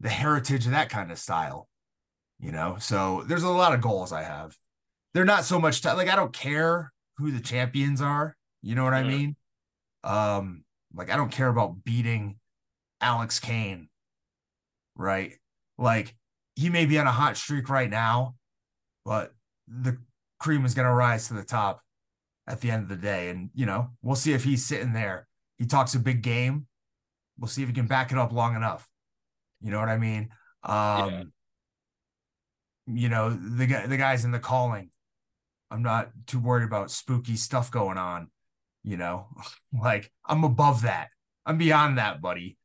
the 0.00 0.08
heritage 0.08 0.66
of 0.66 0.72
that 0.72 0.90
kind 0.90 1.10
of 1.10 1.18
style. 1.18 1.68
You 2.44 2.52
know, 2.52 2.76
so 2.78 3.24
there's 3.26 3.42
a 3.42 3.48
lot 3.48 3.72
of 3.72 3.80
goals 3.80 4.12
I 4.12 4.22
have. 4.22 4.54
They're 5.14 5.24
not 5.24 5.44
so 5.44 5.58
much 5.58 5.80
t- 5.80 5.90
like 5.92 6.08
I 6.08 6.16
don't 6.16 6.32
care 6.32 6.92
who 7.16 7.30
the 7.30 7.40
champions 7.40 8.00
are. 8.00 8.36
You 8.62 8.74
know 8.74 8.84
what 8.84 8.92
mm-hmm. 8.92 9.06
I 9.06 9.16
mean? 9.16 9.36
Um, 10.04 10.64
like 10.94 11.10
I 11.10 11.16
don't 11.16 11.32
care 11.32 11.48
about 11.48 11.84
beating 11.84 12.36
Alex 13.00 13.40
Kane 13.40 13.88
right? 14.96 15.34
Like 15.78 16.14
he 16.56 16.70
may 16.70 16.86
be 16.86 16.98
on 16.98 17.06
a 17.06 17.12
hot 17.12 17.36
streak 17.36 17.68
right 17.68 17.90
now, 17.90 18.34
but 19.04 19.32
the 19.68 19.98
cream 20.38 20.64
is 20.64 20.74
going 20.74 20.86
to 20.86 20.94
rise 20.94 21.28
to 21.28 21.34
the 21.34 21.44
top 21.44 21.80
at 22.46 22.60
the 22.60 22.70
end 22.70 22.84
of 22.84 22.88
the 22.88 22.96
day. 22.96 23.30
And, 23.30 23.50
you 23.54 23.66
know, 23.66 23.90
we'll 24.02 24.16
see 24.16 24.32
if 24.32 24.44
he's 24.44 24.64
sitting 24.64 24.92
there. 24.92 25.26
He 25.58 25.66
talks 25.66 25.94
a 25.94 25.98
big 25.98 26.22
game. 26.22 26.66
We'll 27.38 27.48
see 27.48 27.62
if 27.62 27.68
he 27.68 27.74
can 27.74 27.86
back 27.86 28.12
it 28.12 28.18
up 28.18 28.32
long 28.32 28.54
enough. 28.54 28.88
You 29.60 29.70
know 29.70 29.80
what 29.80 29.88
I 29.88 29.98
mean? 29.98 30.28
Um, 30.62 31.10
yeah. 31.10 31.22
You 32.86 33.08
know, 33.08 33.30
the 33.30 33.66
guy, 33.66 33.86
the 33.86 33.96
guys 33.96 34.24
in 34.24 34.32
the 34.32 34.38
calling. 34.38 34.90
I'm 35.70 35.82
not 35.82 36.10
too 36.26 36.38
worried 36.38 36.64
about 36.64 36.90
spooky 36.90 37.36
stuff 37.36 37.70
going 37.70 37.98
on. 37.98 38.30
You 38.82 38.96
know, 38.96 39.28
like 39.82 40.10
I'm 40.26 40.44
above 40.44 40.82
that. 40.82 41.08
I'm 41.46 41.58
beyond 41.58 41.98
that, 41.98 42.20
buddy. 42.20 42.56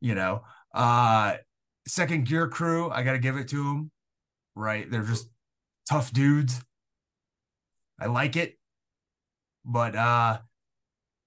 You 0.00 0.14
know, 0.14 0.42
uh, 0.74 1.36
second 1.86 2.26
gear 2.26 2.48
crew, 2.48 2.90
I 2.90 3.02
got 3.02 3.12
to 3.12 3.18
give 3.18 3.36
it 3.36 3.48
to 3.48 3.56
them. 3.56 3.90
Right, 4.54 4.90
they're 4.90 5.02
just 5.02 5.28
tough 5.88 6.12
dudes. 6.12 6.60
I 7.98 8.06
like 8.06 8.36
it, 8.36 8.58
but 9.64 9.94
uh, 9.94 10.38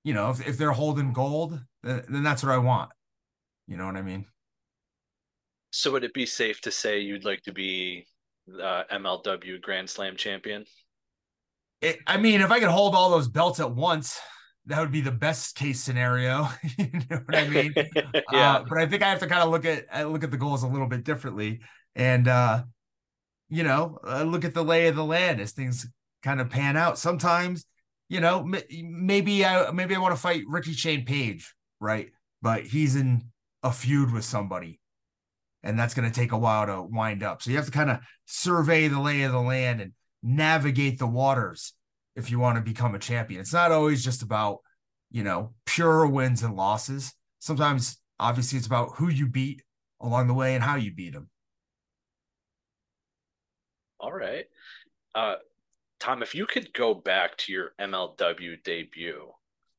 you 0.03 0.13
know, 0.13 0.29
if 0.29 0.47
if 0.47 0.57
they're 0.57 0.71
holding 0.71 1.13
gold, 1.13 1.59
then, 1.83 2.03
then 2.09 2.23
that's 2.23 2.43
what 2.43 2.51
I 2.51 2.57
want. 2.57 2.91
You 3.67 3.77
know 3.77 3.85
what 3.85 3.95
I 3.95 4.01
mean? 4.01 4.25
So 5.71 5.91
would 5.91 6.03
it 6.03 6.13
be 6.13 6.25
safe 6.25 6.61
to 6.61 6.71
say 6.71 6.99
you'd 6.99 7.25
like 7.25 7.41
to 7.43 7.51
be 7.51 8.05
uh, 8.61 8.83
MLW 8.91 9.61
Grand 9.61 9.89
Slam 9.89 10.15
champion? 10.15 10.65
It, 11.81 11.99
I 12.07 12.17
mean, 12.17 12.41
if 12.41 12.51
I 12.51 12.59
could 12.59 12.69
hold 12.69 12.95
all 12.95 13.09
those 13.09 13.27
belts 13.27 13.59
at 13.59 13.73
once, 13.73 14.19
that 14.67 14.79
would 14.79 14.91
be 14.91 15.01
the 15.01 15.11
best 15.11 15.55
case 15.55 15.81
scenario. 15.81 16.47
you 16.77 16.89
know 17.09 17.21
what 17.25 17.35
I 17.35 17.47
mean? 17.47 17.73
yeah. 18.31 18.53
Uh, 18.53 18.65
but 18.67 18.77
I 18.77 18.87
think 18.87 19.03
I 19.03 19.09
have 19.09 19.19
to 19.19 19.27
kind 19.27 19.43
of 19.43 19.49
look 19.49 19.65
at 19.65 19.85
look 20.09 20.23
at 20.23 20.31
the 20.31 20.37
goals 20.37 20.63
a 20.63 20.67
little 20.67 20.87
bit 20.87 21.03
differently, 21.03 21.61
and 21.95 22.27
uh, 22.27 22.63
you 23.49 23.63
know, 23.63 23.99
uh, 24.07 24.23
look 24.23 24.45
at 24.45 24.53
the 24.53 24.63
lay 24.63 24.87
of 24.87 24.95
the 24.95 25.05
land 25.05 25.39
as 25.39 25.51
things 25.51 25.87
kind 26.23 26.41
of 26.41 26.49
pan 26.49 26.75
out. 26.75 26.97
Sometimes, 26.97 27.65
you 28.09 28.19
know, 28.19 28.39
m- 28.39 29.05
maybe 29.05 29.45
I 29.45 29.71
maybe 29.71 29.95
I 29.95 29.99
want 29.99 30.15
to 30.15 30.21
fight 30.21 30.43
Ricky 30.47 30.73
Shane 30.73 31.05
Page, 31.05 31.53
right? 31.79 32.09
But 32.41 32.65
he's 32.65 32.95
in 32.95 33.23
a 33.63 33.71
feud 33.71 34.11
with 34.11 34.25
somebody, 34.25 34.79
and 35.65 35.77
that's 35.77 35.95
going 35.95 36.09
to 36.09 36.15
take 36.17 36.31
a 36.31 36.37
while 36.37 36.67
to 36.67 36.83
wind 36.83 37.23
up. 37.23 37.41
So 37.41 37.49
you 37.49 37.57
have 37.57 37.65
to 37.65 37.71
kind 37.71 37.89
of 37.89 37.97
survey 38.25 38.87
the 38.87 39.01
lay 39.01 39.23
of 39.23 39.31
the 39.31 39.41
land 39.41 39.81
and 39.81 39.93
navigate 40.21 40.99
the 40.99 41.07
waters 41.07 41.73
if 42.15 42.29
you 42.29 42.39
want 42.39 42.57
to 42.57 42.61
become 42.61 42.93
a 42.93 42.99
champion. 42.99 43.41
It's 43.41 43.51
not 43.51 43.71
always 43.71 44.03
just 44.03 44.21
about, 44.21 44.59
you 45.11 45.23
know, 45.23 45.53
pure 45.65 46.05
wins 46.05 46.43
and 46.43 46.55
losses. 46.55 47.11
Sometimes, 47.39 47.97
obviously, 48.19 48.59
it's 48.59 48.67
about 48.67 48.91
who 48.95 49.09
you 49.09 49.27
beat 49.27 49.63
along 49.99 50.27
the 50.27 50.35
way 50.35 50.53
and 50.53 50.63
how 50.63 50.75
you 50.75 50.93
beat 50.93 51.13
them. 51.13 51.29
All 53.99 54.13
right. 54.13 54.45
Uh, 55.15 55.35
Tom, 55.99 56.21
if 56.21 56.35
you 56.35 56.45
could 56.45 56.71
go 56.73 56.93
back 56.93 57.37
to 57.37 57.51
your 57.51 57.71
MLW 57.81 58.63
debut, 58.63 59.31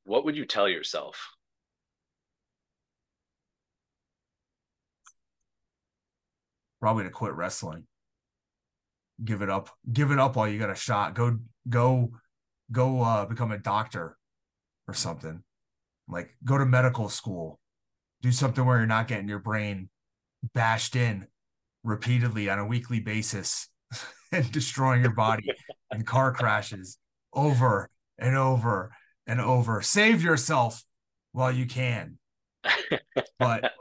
what 0.05 0.25
would 0.25 0.37
you 0.37 0.47
tell 0.47 0.69
yourself? 0.69 1.36
Probably 6.87 7.03
to 7.03 7.11
quit 7.11 7.35
wrestling. 7.35 7.83
Give 9.25 9.43
it 9.43 9.51
up. 9.51 9.71
Give 9.93 10.13
it 10.13 10.21
up 10.21 10.37
while 10.37 10.47
you 10.47 10.57
got 10.57 10.71
a 10.71 10.77
shot. 10.77 11.17
Go 11.17 11.41
go 11.69 12.13
go 12.71 13.03
uh, 13.03 13.27
become 13.27 13.51
a 13.51 13.59
doctor 13.59 14.17
or 14.87 14.95
something. 14.95 15.43
Like 16.07 16.37
go 16.45 16.57
to 16.57 16.65
medical 16.65 17.09
school, 17.09 17.59
do 18.23 18.31
something 18.31 18.65
where 18.65 18.77
you're 18.77 18.87
not 18.87 19.09
getting 19.09 19.29
your 19.29 19.41
brain 19.41 19.89
bashed 20.55 20.95
in 20.95 21.27
repeatedly 21.83 22.49
on 22.49 22.61
a 22.61 22.67
weekly 22.67 23.01
basis 23.01 23.69
and 24.31 24.53
destroying 24.53 25.03
your 25.03 25.13
body 25.13 25.51
in 25.93 26.05
car 26.05 26.33
crashes 26.33 26.99
over 27.33 27.91
and 28.17 28.37
over 28.37 28.93
and 29.27 29.41
over. 29.41 29.83
Save 29.83 30.23
yourself 30.23 30.85
while 31.33 31.51
you 31.51 31.67
can. 31.67 32.19
but 33.41 33.73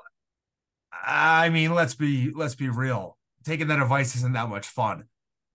I 1.05 1.49
mean, 1.49 1.73
let's 1.75 1.93
be 1.93 2.31
let's 2.31 2.55
be 2.55 2.69
real. 2.69 3.17
Taking 3.43 3.67
that 3.67 3.79
advice 3.79 4.15
isn't 4.15 4.33
that 4.33 4.49
much 4.49 4.67
fun. 4.67 5.05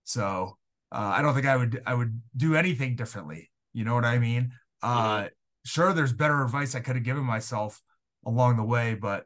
So 0.05 0.57
uh, 0.91 1.11
I 1.15 1.21
don't 1.21 1.33
think 1.33 1.45
I 1.45 1.57
would 1.57 1.81
I 1.85 1.93
would 1.93 2.21
do 2.35 2.55
anything 2.55 2.95
differently. 2.95 3.51
You 3.73 3.83
know 3.83 3.93
what 3.93 4.05
I 4.05 4.17
mean? 4.17 4.53
Uh, 4.81 5.17
mm-hmm. 5.17 5.27
Sure, 5.65 5.93
there's 5.93 6.13
better 6.13 6.41
advice 6.43 6.73
I 6.73 6.79
could 6.79 6.95
have 6.95 7.03
given 7.03 7.23
myself 7.23 7.81
along 8.25 8.57
the 8.57 8.63
way, 8.63 8.95
but 8.95 9.25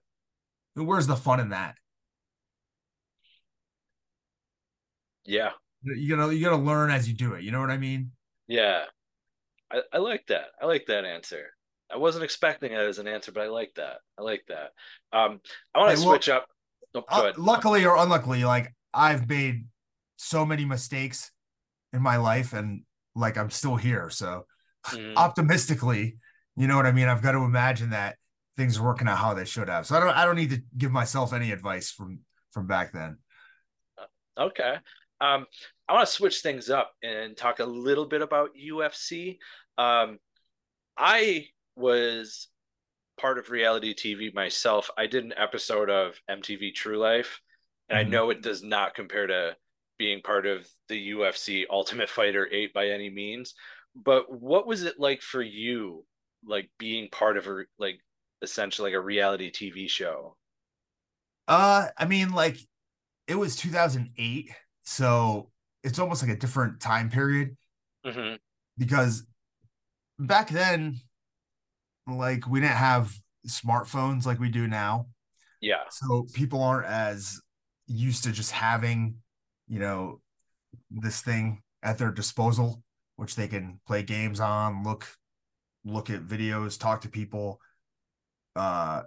where's 0.73 1.07
the 1.07 1.15
fun 1.15 1.39
in 1.39 1.49
that? 1.49 1.75
Yeah, 5.25 5.51
you 5.83 6.15
gotta 6.15 6.35
you 6.35 6.43
gotta 6.43 6.61
learn 6.61 6.91
as 6.91 7.07
you 7.07 7.15
do 7.15 7.33
it. 7.33 7.43
You 7.43 7.51
know 7.51 7.61
what 7.61 7.71
I 7.71 7.77
mean? 7.77 8.11
Yeah, 8.47 8.83
I, 9.71 9.81
I 9.93 9.97
like 9.99 10.25
that. 10.27 10.47
I 10.61 10.65
like 10.65 10.87
that 10.87 11.05
answer. 11.05 11.54
I 11.91 11.97
wasn't 11.97 12.23
expecting 12.23 12.71
it 12.71 12.79
as 12.79 12.99
an 12.99 13.07
answer, 13.07 13.31
but 13.31 13.43
I 13.43 13.47
like 13.47 13.73
that. 13.75 13.97
I 14.17 14.23
like 14.23 14.43
that. 14.47 14.71
Um, 15.13 15.39
I 15.73 15.79
want 15.79 15.91
to 15.91 15.97
hey, 15.97 16.03
switch 16.03 16.29
up. 16.29 16.47
Oh, 16.95 17.03
uh, 17.09 17.33
luckily 17.37 17.85
or 17.85 17.97
unluckily, 17.97 18.45
like 18.45 18.73
I've 18.93 19.27
made 19.27 19.65
so 20.17 20.45
many 20.45 20.65
mistakes 20.65 21.31
in 21.93 22.01
my 22.01 22.17
life 22.17 22.53
and 22.53 22.83
like 23.15 23.37
I'm 23.37 23.49
still 23.49 23.75
here. 23.75 24.09
So 24.09 24.45
mm. 24.87 25.13
optimistically, 25.15 26.17
you 26.55 26.67
know 26.67 26.75
what 26.75 26.85
I 26.85 26.91
mean? 26.91 27.07
I've 27.07 27.21
got 27.21 27.33
to 27.33 27.39
imagine 27.39 27.91
that 27.91 28.15
things 28.57 28.77
are 28.77 28.83
working 28.83 29.07
out 29.07 29.17
how 29.17 29.33
they 29.33 29.45
should 29.45 29.69
have. 29.69 29.85
So 29.85 29.95
I 29.95 29.99
don't 29.99 30.15
I 30.15 30.25
don't 30.25 30.35
need 30.35 30.51
to 30.51 30.61
give 30.77 30.91
myself 30.91 31.33
any 31.33 31.51
advice 31.51 31.91
from 31.91 32.19
from 32.51 32.67
back 32.67 32.93
then. 32.93 33.17
Okay. 34.37 34.75
Um 35.21 35.45
I 35.87 35.93
want 35.93 36.07
to 36.07 36.13
switch 36.13 36.39
things 36.39 36.69
up 36.69 36.93
and 37.03 37.35
talk 37.35 37.59
a 37.59 37.65
little 37.65 38.05
bit 38.05 38.21
about 38.21 38.51
UFC. 38.55 39.37
Um 39.77 40.19
I 40.97 41.47
was 41.75 42.47
part 43.19 43.37
of 43.37 43.49
reality 43.49 43.93
TV 43.93 44.33
myself. 44.33 44.89
I 44.97 45.07
did 45.07 45.23
an 45.23 45.33
episode 45.37 45.89
of 45.89 46.19
MTV 46.29 46.73
True 46.73 46.97
Life 46.97 47.41
and 47.89 47.97
mm-hmm. 47.97 48.07
I 48.07 48.09
know 48.09 48.29
it 48.29 48.41
does 48.41 48.63
not 48.63 48.95
compare 48.95 49.27
to 49.27 49.55
being 49.97 50.21
part 50.21 50.45
of 50.45 50.67
the 50.89 51.11
UFC 51.11 51.65
Ultimate 51.69 52.09
Fighter 52.09 52.47
8 52.51 52.73
by 52.73 52.89
any 52.89 53.09
means, 53.09 53.53
but 53.95 54.31
what 54.31 54.67
was 54.67 54.83
it 54.83 54.99
like 54.99 55.21
for 55.21 55.41
you 55.41 56.05
like 56.45 56.69
being 56.77 57.09
part 57.11 57.37
of 57.37 57.47
a 57.47 57.63
like 57.79 57.99
essentially 58.41 58.91
like 58.91 58.97
a 58.97 59.01
reality 59.01 59.51
TV 59.51 59.89
show? 59.89 60.35
Uh, 61.47 61.87
I 61.97 62.05
mean, 62.05 62.31
like 62.31 62.57
it 63.27 63.35
was 63.35 63.55
2008, 63.55 64.51
so 64.83 65.51
it's 65.83 65.99
almost 65.99 66.21
like 66.23 66.31
a 66.31 66.39
different 66.39 66.79
time 66.79 67.09
period 67.09 67.55
Mm-hmm. 68.05 68.35
because 68.77 69.25
back 70.19 70.49
then, 70.49 70.99
like 72.07 72.47
we 72.47 72.59
didn't 72.59 72.77
have 72.77 73.13
smartphones 73.47 74.25
like 74.25 74.39
we 74.39 74.49
do 74.49 74.67
now. 74.67 75.07
Yeah. 75.61 75.83
So 75.89 76.27
people 76.33 76.61
aren't 76.61 76.87
as 76.87 77.39
used 77.87 78.23
to 78.25 78.31
just 78.31 78.51
having, 78.51 79.15
you 79.67 79.79
know, 79.79 80.21
this 80.91 81.21
thing 81.21 81.61
at 81.81 81.97
their 81.97 82.11
disposal, 82.11 82.83
which 83.15 83.35
they 83.35 83.47
can 83.47 83.79
play 83.87 84.03
games 84.03 84.39
on, 84.39 84.83
look, 84.83 85.07
look 85.83 86.09
at 86.09 86.27
videos, 86.27 86.79
talk 86.79 87.01
to 87.01 87.09
people. 87.09 87.59
Uh, 88.55 89.03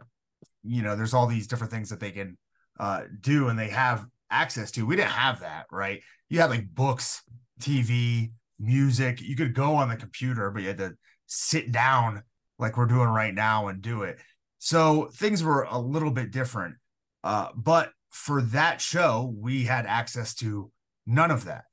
you 0.63 0.83
know, 0.83 0.97
there's 0.97 1.15
all 1.15 1.27
these 1.27 1.47
different 1.47 1.73
things 1.73 1.91
that 1.91 2.01
they 2.01 2.11
can 2.11 2.37
uh 2.81 3.03
do 3.21 3.49
and 3.49 3.59
they 3.59 3.69
have 3.69 4.07
access 4.31 4.71
to. 4.73 4.87
We 4.87 4.97
didn't 4.97 5.11
have 5.11 5.41
that, 5.41 5.67
right? 5.71 6.01
You 6.29 6.41
had 6.41 6.51
like 6.51 6.69
books, 6.75 7.23
TV, 7.61 8.31
music. 8.59 9.21
You 9.21 9.37
could 9.37 9.55
go 9.55 9.75
on 9.77 9.89
the 9.89 9.97
computer, 9.97 10.51
but 10.51 10.63
you 10.63 10.69
had 10.69 10.79
to 10.79 10.95
sit 11.27 11.73
down 11.73 12.23
like 12.59 12.77
we're 12.77 12.87
doing 12.87 13.09
right 13.09 13.35
now 13.35 13.69
and 13.69 13.81
do 13.83 14.03
it. 14.03 14.19
So 14.59 15.11
things 15.15 15.43
were 15.43 15.63
a 15.63 15.79
little 15.79 16.11
bit 16.11 16.31
different. 16.31 16.77
Uh, 17.23 17.49
but 17.55 17.93
for 18.11 18.43
that 18.43 18.81
show, 18.81 19.33
we 19.37 19.65
had 19.65 19.87
access 19.87 20.35
to 20.37 20.71
none 21.07 21.31
of 21.31 21.45
that. 21.45 21.65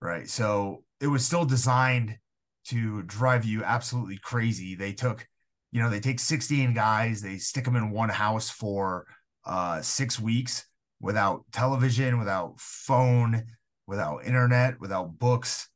Right. 0.00 0.28
So 0.28 0.84
it 1.00 1.06
was 1.06 1.24
still 1.24 1.44
designed 1.44 2.18
to 2.66 3.02
drive 3.02 3.44
you 3.44 3.64
absolutely 3.64 4.18
crazy. 4.18 4.74
They 4.74 4.92
took, 4.92 5.26
you 5.72 5.82
know, 5.82 5.90
they 5.90 6.00
take 6.00 6.20
16 6.20 6.74
guys, 6.74 7.20
they 7.20 7.38
stick 7.38 7.64
them 7.64 7.76
in 7.76 7.90
one 7.90 8.08
house 8.08 8.50
for 8.50 9.06
uh, 9.44 9.80
six 9.80 10.20
weeks 10.20 10.66
without 11.00 11.44
television, 11.52 12.18
without 12.18 12.60
phone, 12.60 13.44
without 13.86 14.24
internet, 14.24 14.80
without 14.80 15.18
books. 15.18 15.68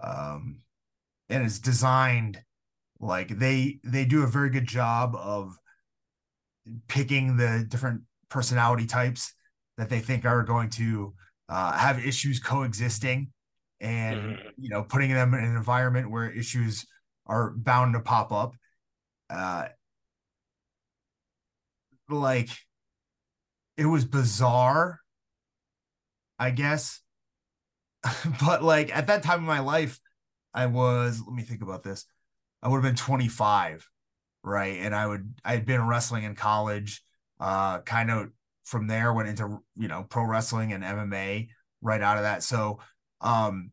Um, 0.00 0.60
and 1.28 1.44
it's 1.44 1.58
designed 1.58 2.42
like 3.02 3.28
they 3.38 3.80
they 3.84 4.06
do 4.06 4.24
a 4.24 4.28
very 4.28 4.50
good 4.50 4.68
job 4.68 5.16
of 5.16 5.58
picking 6.88 7.36
the 7.36 7.64
different 7.68 8.02
personality 8.28 8.86
types 8.86 9.34
that 9.76 9.88
they 9.90 10.00
think 10.00 10.24
are 10.24 10.42
going 10.42 10.70
to 10.70 11.12
uh, 11.48 11.72
have 11.76 12.04
issues 12.04 12.38
coexisting 12.40 13.32
and 13.80 14.20
Mhm. 14.20 14.38
you 14.58 14.70
know 14.70 14.82
putting 14.84 15.10
them 15.12 15.34
in 15.34 15.44
an 15.44 15.56
environment 15.56 16.10
where 16.10 16.30
issues 16.30 16.86
are 17.26 17.50
bound 17.50 17.94
to 17.94 18.00
pop 18.00 18.32
up. 18.32 18.54
Uh 19.30 19.68
like 22.08 22.50
it 23.76 23.84
was 23.86 24.04
bizarre 24.06 25.00
i 26.38 26.50
guess. 26.50 27.00
But 28.44 28.62
like 28.62 28.94
at 28.94 29.06
that 29.08 29.22
time 29.22 29.40
in 29.40 29.44
my 29.46 29.60
life 29.60 30.00
i 30.54 30.66
was 30.66 31.22
let 31.26 31.34
me 31.34 31.42
think 31.42 31.62
about 31.62 31.82
this 31.82 32.06
i 32.62 32.68
would 32.68 32.76
have 32.76 32.84
been 32.84 32.96
25 32.96 33.88
right? 34.44 34.78
And 34.80 34.94
i 34.94 35.06
would 35.06 35.34
i 35.44 35.52
had 35.52 35.66
been 35.66 35.86
wrestling 35.86 36.24
in 36.24 36.34
college 36.34 37.02
uh 37.40 37.80
kind 37.80 38.10
of 38.10 38.28
from 38.64 38.86
there 38.86 39.12
went 39.12 39.28
into 39.28 39.58
you 39.76 39.88
know 39.88 40.04
pro 40.08 40.24
wrestling 40.24 40.72
and 40.72 40.84
mma 40.84 41.48
right 41.80 42.00
out 42.00 42.16
of 42.16 42.22
that. 42.22 42.42
So 42.42 42.80
um 43.20 43.70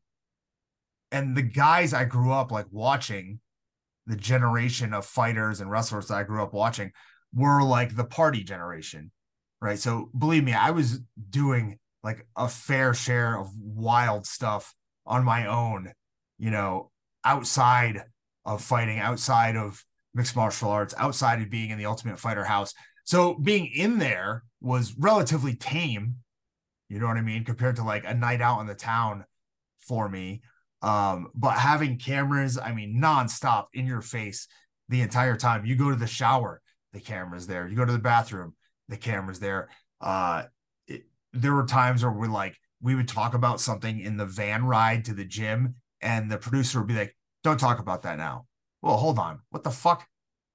and 1.11 1.35
the 1.35 1.41
guys 1.41 1.93
i 1.93 2.05
grew 2.05 2.31
up 2.31 2.51
like 2.51 2.67
watching 2.71 3.39
the 4.07 4.15
generation 4.15 4.93
of 4.93 5.05
fighters 5.05 5.61
and 5.61 5.69
wrestlers 5.69 6.07
that 6.07 6.15
i 6.15 6.23
grew 6.23 6.41
up 6.41 6.53
watching 6.53 6.91
were 7.33 7.63
like 7.63 7.95
the 7.95 8.05
party 8.05 8.43
generation 8.43 9.11
right? 9.61 9.79
So 9.79 10.09
believe 10.17 10.43
me 10.43 10.53
i 10.53 10.71
was 10.71 10.99
doing 11.29 11.79
like 12.03 12.25
a 12.35 12.47
fair 12.47 12.93
share 12.93 13.37
of 13.37 13.49
wild 13.57 14.25
stuff 14.25 14.73
on 15.05 15.25
my 15.25 15.47
own 15.47 15.91
you 16.37 16.51
know 16.51 16.91
outside 17.25 18.03
of 18.49 18.63
fighting 18.63 18.99
outside 18.99 19.55
of 19.55 19.85
mixed 20.15 20.35
martial 20.35 20.69
arts 20.69 20.95
outside 20.97 21.39
of 21.39 21.51
being 21.51 21.69
in 21.69 21.77
the 21.77 21.85
ultimate 21.85 22.19
fighter 22.19 22.43
house. 22.43 22.73
So 23.05 23.35
being 23.35 23.67
in 23.67 23.99
there 23.99 24.43
was 24.59 24.95
relatively 24.97 25.55
tame 25.55 26.15
you 26.89 26.99
know 26.99 27.05
what 27.05 27.17
i 27.17 27.21
mean 27.21 27.45
compared 27.45 27.75
to 27.75 27.83
like 27.83 28.03
a 28.05 28.13
night 28.13 28.41
out 28.41 28.59
in 28.59 28.67
the 28.67 28.75
town 28.75 29.23
for 29.79 30.09
me. 30.09 30.41
Um 30.81 31.27
but 31.35 31.51
having 31.51 31.97
cameras 31.97 32.57
i 32.57 32.73
mean 32.73 32.99
nonstop 33.01 33.67
in 33.73 33.85
your 33.85 34.01
face 34.01 34.47
the 34.89 35.01
entire 35.01 35.37
time. 35.37 35.65
You 35.65 35.75
go 35.75 35.91
to 35.91 35.95
the 35.95 36.07
shower 36.07 36.61
the 36.91 36.99
camera's 36.99 37.45
there. 37.45 37.67
You 37.67 37.77
go 37.77 37.85
to 37.85 37.93
the 37.93 37.99
bathroom 37.99 38.55
the 38.89 38.97
camera's 38.97 39.39
there. 39.39 39.69
Uh 40.01 40.43
it, 40.87 41.03
there 41.33 41.53
were 41.53 41.65
times 41.65 42.03
where 42.03 42.11
we're 42.11 42.27
like 42.27 42.57
we 42.81 42.95
would 42.95 43.07
talk 43.07 43.35
about 43.35 43.61
something 43.61 43.99
in 43.99 44.17
the 44.17 44.25
van 44.25 44.65
ride 44.65 45.05
to 45.05 45.13
the 45.13 45.25
gym 45.25 45.75
and 46.01 46.31
the 46.31 46.37
producer 46.37 46.79
would 46.79 46.87
be 46.87 46.95
like 46.95 47.15
don't 47.49 47.59
talk 47.59 47.79
about 47.79 48.03
that 48.03 48.17
now. 48.17 48.45
Well 48.81 48.97
hold 48.97 49.19
on. 49.19 49.39
What 49.49 49.63
the 49.63 49.71
fuck? 49.71 50.07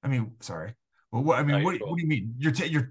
I 0.03 0.09
mean 0.09 0.33
sorry. 0.41 0.75
Well 1.13 1.23
what 1.23 1.39
i 1.39 1.43
mean 1.43 1.63
what, 1.63 1.81
what 1.81 1.97
do 1.97 2.03
you 2.03 2.09
mean? 2.09 2.35
You're 2.39 2.53
t- 2.53 2.67
you're 2.67 2.91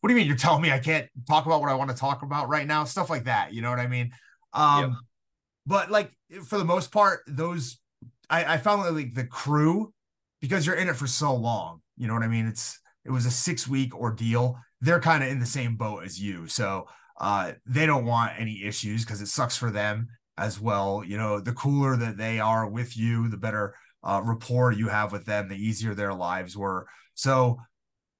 what 0.00 0.08
do 0.08 0.14
you 0.14 0.18
mean 0.18 0.26
you're 0.26 0.36
telling 0.36 0.60
me 0.62 0.70
i 0.70 0.78
can't 0.78 1.08
talk 1.26 1.46
about 1.46 1.60
what 1.62 1.70
i 1.70 1.74
want 1.74 1.90
to 1.90 1.96
talk 1.96 2.22
about 2.22 2.48
right 2.48 2.66
now? 2.66 2.84
Stuff 2.84 3.10
like 3.10 3.24
that. 3.24 3.52
You 3.52 3.62
know 3.62 3.70
what 3.70 3.80
i 3.80 3.86
mean? 3.86 4.12
Um 4.52 4.90
Yep. 4.90 4.90
but 5.66 5.90
like 5.90 6.10
for 6.46 6.58
the 6.58 6.64
most 6.64 6.92
part 6.92 7.20
those 7.26 7.78
i 8.30 8.54
i 8.54 8.56
found 8.58 8.84
that 8.84 8.92
like 8.92 9.14
the 9.14 9.24
crew 9.24 9.92
because 10.40 10.66
you're 10.66 10.76
in 10.76 10.88
it 10.88 10.96
for 10.96 11.06
so 11.06 11.34
long 11.34 11.80
you 11.96 12.06
know 12.06 12.14
what 12.14 12.22
i 12.22 12.28
mean? 12.28 12.46
It's 12.46 12.78
it 13.04 13.10
was 13.10 13.26
a 13.26 13.30
six 13.30 13.68
week 13.68 13.94
ordeal. 13.94 14.58
They're 14.80 15.00
kind 15.00 15.22
of 15.22 15.30
in 15.30 15.38
the 15.38 15.46
same 15.46 15.76
boat 15.76 16.04
as 16.04 16.20
you. 16.20 16.46
So 16.48 16.86
uh 17.20 17.52
they 17.66 17.86
don't 17.86 18.06
want 18.06 18.32
any 18.38 18.64
issues 18.64 19.04
because 19.04 19.20
it 19.20 19.28
sucks 19.28 19.56
for 19.56 19.70
them 19.70 20.08
as 20.36 20.60
well. 20.60 21.02
You 21.04 21.16
know 21.16 21.40
the 21.40 21.52
cooler 21.52 21.96
that 21.96 22.16
they 22.16 22.40
are 22.40 22.68
with 22.68 22.96
you 22.96 23.28
the 23.28 23.36
better 23.36 23.74
uh 24.02 24.20
rapport 24.24 24.72
you 24.72 24.88
have 24.88 25.12
with 25.12 25.24
them 25.24 25.48
the 25.48 25.56
easier 25.56 25.94
their 25.94 26.14
lives 26.14 26.56
were. 26.56 26.86
So 27.14 27.58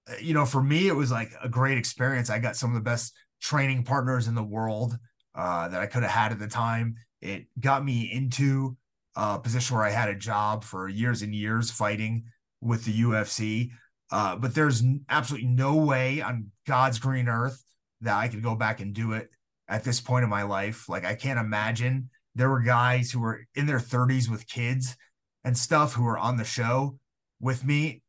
uh, 0.09 0.14
you 0.20 0.35
know 0.35 0.46
for 0.46 0.62
me 0.62 0.88
it 0.88 0.96
was 0.96 1.11
like 1.11 1.33
a 1.42 1.48
great 1.48 1.79
experience. 1.79 2.31
I 2.31 2.38
got 2.38 2.57
some 2.57 2.70
of 2.70 2.74
the 2.74 2.81
best 2.81 3.14
training 3.40 3.85
partners 3.85 4.29
in 4.29 4.35
the 4.35 4.42
world 4.42 4.96
uh 5.35 5.68
that 5.68 5.81
i 5.81 5.87
could 5.87 6.03
have 6.03 6.12
had 6.12 6.33
at 6.33 6.38
the 6.38 6.48
time. 6.48 6.96
It 7.20 7.46
got 7.59 7.85
me 7.85 8.11
into 8.12 8.77
a 9.16 9.38
position 9.38 9.77
where 9.77 9.85
i 9.85 9.90
had 9.90 10.09
a 10.09 10.14
job 10.14 10.64
for 10.64 10.88
years 10.88 11.22
and 11.22 11.35
years 11.35 11.70
fighting 11.70 12.24
with 12.61 12.85
the 12.85 13.03
ufc 13.03 13.70
uh, 14.11 14.37
but 14.37 14.55
there's 14.55 14.83
absolutely 15.09 15.48
no 15.48 15.74
way 15.74 16.20
on 16.20 16.50
God's 16.66 16.98
green 16.98 17.29
earth 17.29 17.62
that 18.03 18.16
I 18.16 18.29
could 18.29 18.42
go 18.42 18.55
back 18.55 18.81
and 18.81 18.94
do 18.94 19.12
it 19.12 19.29
at 19.68 19.85
this 19.85 20.00
point 20.00 20.24
in 20.24 20.31
my 20.31 20.42
life. 20.42 20.88
Like 20.88 21.05
I 21.05 21.14
can't 21.14 21.38
imagine 21.38 22.11
there 22.35 22.50
were 22.50 22.61
guys 22.61 23.11
who 23.11 23.20
were 23.20 23.46
in 23.55 23.66
their 23.66 23.79
30s 23.79 24.29
with 24.29 24.46
kids 24.48 24.96
and 25.44 25.57
stuff 25.57 25.92
who 25.94 26.03
were 26.05 26.18
on 26.18 26.37
the 26.37 26.44
show 26.44 26.98
with 27.40 27.64
me. 27.64 28.03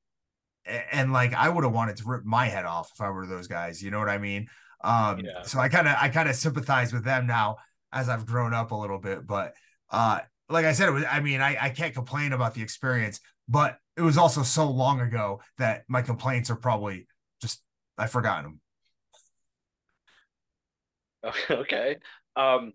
And 0.92 1.14
like 1.14 1.34
I 1.34 1.48
would 1.50 1.64
have 1.64 1.74
wanted 1.74 1.98
to 1.98 2.04
rip 2.06 2.26
my 2.26 2.48
head 2.48 2.66
off 2.66 2.90
if 2.94 3.02
I 3.02 3.10
were 3.12 3.28
those 3.28 3.48
guys. 3.48 3.84
You 3.84 3.92
know 3.92 4.00
what 4.00 4.10
I 4.10 4.18
mean? 4.18 4.48
Um, 4.84 5.20
Yeah. 5.20 5.44
so 5.44 5.60
I 5.60 5.70
kind 5.70 5.88
of 5.88 5.96
I 6.00 6.10
kind 6.10 6.28
of 6.30 6.36
sympathize 6.36 6.92
with 6.92 7.04
them 7.04 7.28
now 7.28 7.58
as 7.94 8.10
I've 8.10 8.26
grown 8.26 8.54
up 8.54 8.72
a 8.72 8.76
little 8.76 8.98
bit. 9.00 9.26
But 9.28 9.54
uh 9.92 10.20
like 10.50 10.66
I 10.66 10.74
said, 10.74 10.90
it 10.90 10.92
was 10.92 11.04
I 11.10 11.20
mean, 11.20 11.42
I, 11.42 11.58
I 11.60 11.70
can't 11.70 11.94
complain 11.94 12.34
about 12.34 12.54
the 12.56 12.62
experience, 12.64 13.20
but 13.48 13.78
it 13.96 14.02
was 14.02 14.18
also 14.18 14.44
so 14.44 14.70
long 14.70 15.02
ago 15.02 15.42
that 15.60 15.84
my 15.88 16.02
complaints 16.02 16.50
are 16.50 16.56
probably 16.56 17.08
just 17.42 17.62
I've 17.98 18.12
forgotten 18.12 18.44
them. 18.46 18.60
okay. 21.52 21.98
Um, 22.36 22.74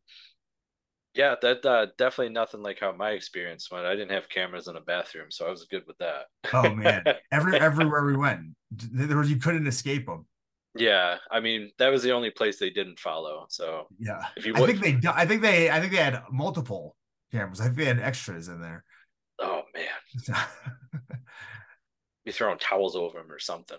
yeah, 1.14 1.34
that 1.42 1.64
uh, 1.66 1.86
definitely 1.98 2.32
nothing 2.32 2.62
like 2.62 2.78
how 2.80 2.92
my 2.92 3.10
experience 3.10 3.70
went. 3.70 3.84
I 3.84 3.94
didn't 3.96 4.12
have 4.12 4.28
cameras 4.28 4.68
in 4.68 4.76
a 4.76 4.80
bathroom, 4.80 5.30
so 5.30 5.46
I 5.46 5.50
was 5.50 5.64
good 5.64 5.82
with 5.86 5.98
that. 5.98 6.26
Oh 6.52 6.74
man, 6.74 7.04
every 7.32 7.58
everywhere 7.58 8.04
we 8.04 8.16
went, 8.16 8.54
there 8.70 9.16
was 9.16 9.30
you 9.30 9.36
couldn't 9.38 9.66
escape 9.66 10.06
them. 10.06 10.26
yeah, 10.74 11.18
I 11.30 11.40
mean 11.40 11.72
that 11.78 11.88
was 11.88 12.02
the 12.02 12.12
only 12.12 12.30
place 12.30 12.58
they 12.58 12.70
didn't 12.70 12.98
follow. 13.00 13.46
So 13.48 13.88
Yeah, 13.98 14.22
if 14.36 14.46
you 14.46 14.54
I 14.54 14.62
think 14.62 14.80
they 14.80 15.00
I 15.08 15.26
think 15.26 15.42
they 15.42 15.70
I 15.70 15.80
think 15.80 15.92
they 15.92 15.98
had 15.98 16.22
multiple 16.30 16.96
cameras. 17.32 17.60
I 17.60 17.64
think 17.64 17.76
they 17.76 17.84
had 17.86 18.00
extras 18.00 18.48
in 18.48 18.60
there. 18.60 18.84
oh 19.40 19.62
man, 19.74 20.36
be 22.24 22.32
throwing 22.32 22.58
towels 22.58 22.96
over 22.96 23.18
them 23.18 23.30
or 23.30 23.38
something. 23.38 23.78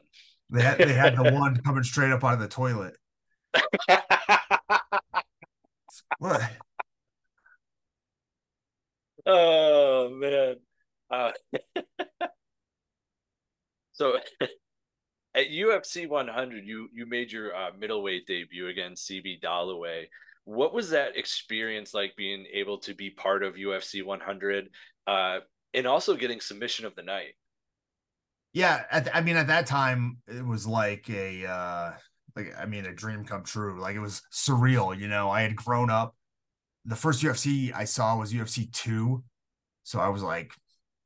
they 0.50 0.62
had 0.62 0.78
they 0.80 0.94
had 0.94 1.16
the 1.16 1.24
one 1.24 1.56
coming 1.62 1.84
straight 1.84 2.12
up 2.12 2.24
out 2.24 2.34
of 2.34 2.40
the 2.40 2.48
toilet. 2.48 2.96
What? 6.20 6.42
oh 9.26 10.10
man. 10.14 10.56
Uh, 11.10 11.32
so 13.92 14.18
at 15.36 15.50
UFC 15.50 16.08
100, 16.08 16.66
you 16.66 16.90
you 16.94 17.06
made 17.06 17.32
your 17.32 17.56
uh, 17.56 17.72
middleweight 17.78 18.28
debut 18.28 18.68
against 18.68 19.10
CB 19.10 19.42
Dollaway. 19.42 20.06
What 20.46 20.74
was 20.74 20.92
that 20.92 21.18
experience 21.18 21.94
like 21.94 22.16
being 22.16 22.46
able 22.54 22.78
to 22.80 22.94
be 22.94 23.10
part 23.10 23.44
of 23.44 23.56
UFC 23.56 24.04
100 24.06 24.70
uh, 25.08 25.40
and 25.74 25.88
also 25.88 26.16
getting 26.16 26.40
submission 26.40 26.86
of 26.86 26.96
the 26.96 27.04
night? 27.04 27.34
Yeah, 28.54 28.84
at, 28.92 29.16
I 29.16 29.22
mean, 29.22 29.38
at 29.38 29.48
that 29.48 29.66
time, 29.66 30.18
it 30.28 30.46
was 30.46 30.68
like 30.68 31.10
a 31.10 31.46
uh 31.46 31.92
like 32.36 32.54
I 32.58 32.66
mean, 32.66 32.86
a 32.86 32.94
dream 32.94 33.26
come 33.26 33.44
true. 33.44 33.80
Like 33.80 33.96
it 33.96 34.00
was 34.00 34.22
surreal. 34.32 34.98
You 34.98 35.08
know, 35.08 35.30
I 35.30 35.42
had 35.42 35.56
grown 35.56 35.90
up. 35.90 36.16
The 36.86 36.96
first 36.96 37.22
UFC 37.24 37.72
I 37.74 37.86
saw 37.86 38.18
was 38.18 38.34
UFC 38.34 38.68
two, 38.72 39.24
so 39.84 40.00
I 40.00 40.10
was 40.10 40.24
like 40.24 40.54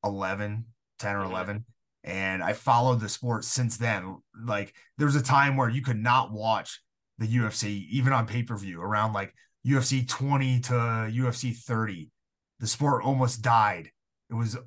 11, 0.04 0.66
10 1.00 1.16
or 1.16 1.26
Mhm. 1.26 1.30
11. 1.32 1.66
And 2.04 2.44
I 2.44 2.54
followed 2.54 3.00
the 3.00 3.10
sport 3.10 3.46
since 3.46 3.78
then. 3.78 4.18
Like 4.40 4.76
there 4.98 5.08
was 5.08 5.16
a 5.16 5.24
time 5.24 5.58
where 5.58 5.70
you 5.70 5.82
could 5.82 5.98
not 5.98 6.32
watch 6.32 6.82
the 7.18 7.28
UFC, 7.28 7.88
even 7.92 8.14
on 8.14 8.28
pay 8.28 8.44
per 8.44 8.58
view, 8.58 8.82
around 8.82 9.14
like 9.14 9.34
UFC 9.64 10.06
20 10.06 10.60
to 10.62 10.74
UFC 11.12 11.54
30. 11.54 12.12
The 12.60 12.68
sport 12.68 13.04
almost 13.04 13.42
died. 13.42 13.92
It 14.30 14.36
was 14.36 14.58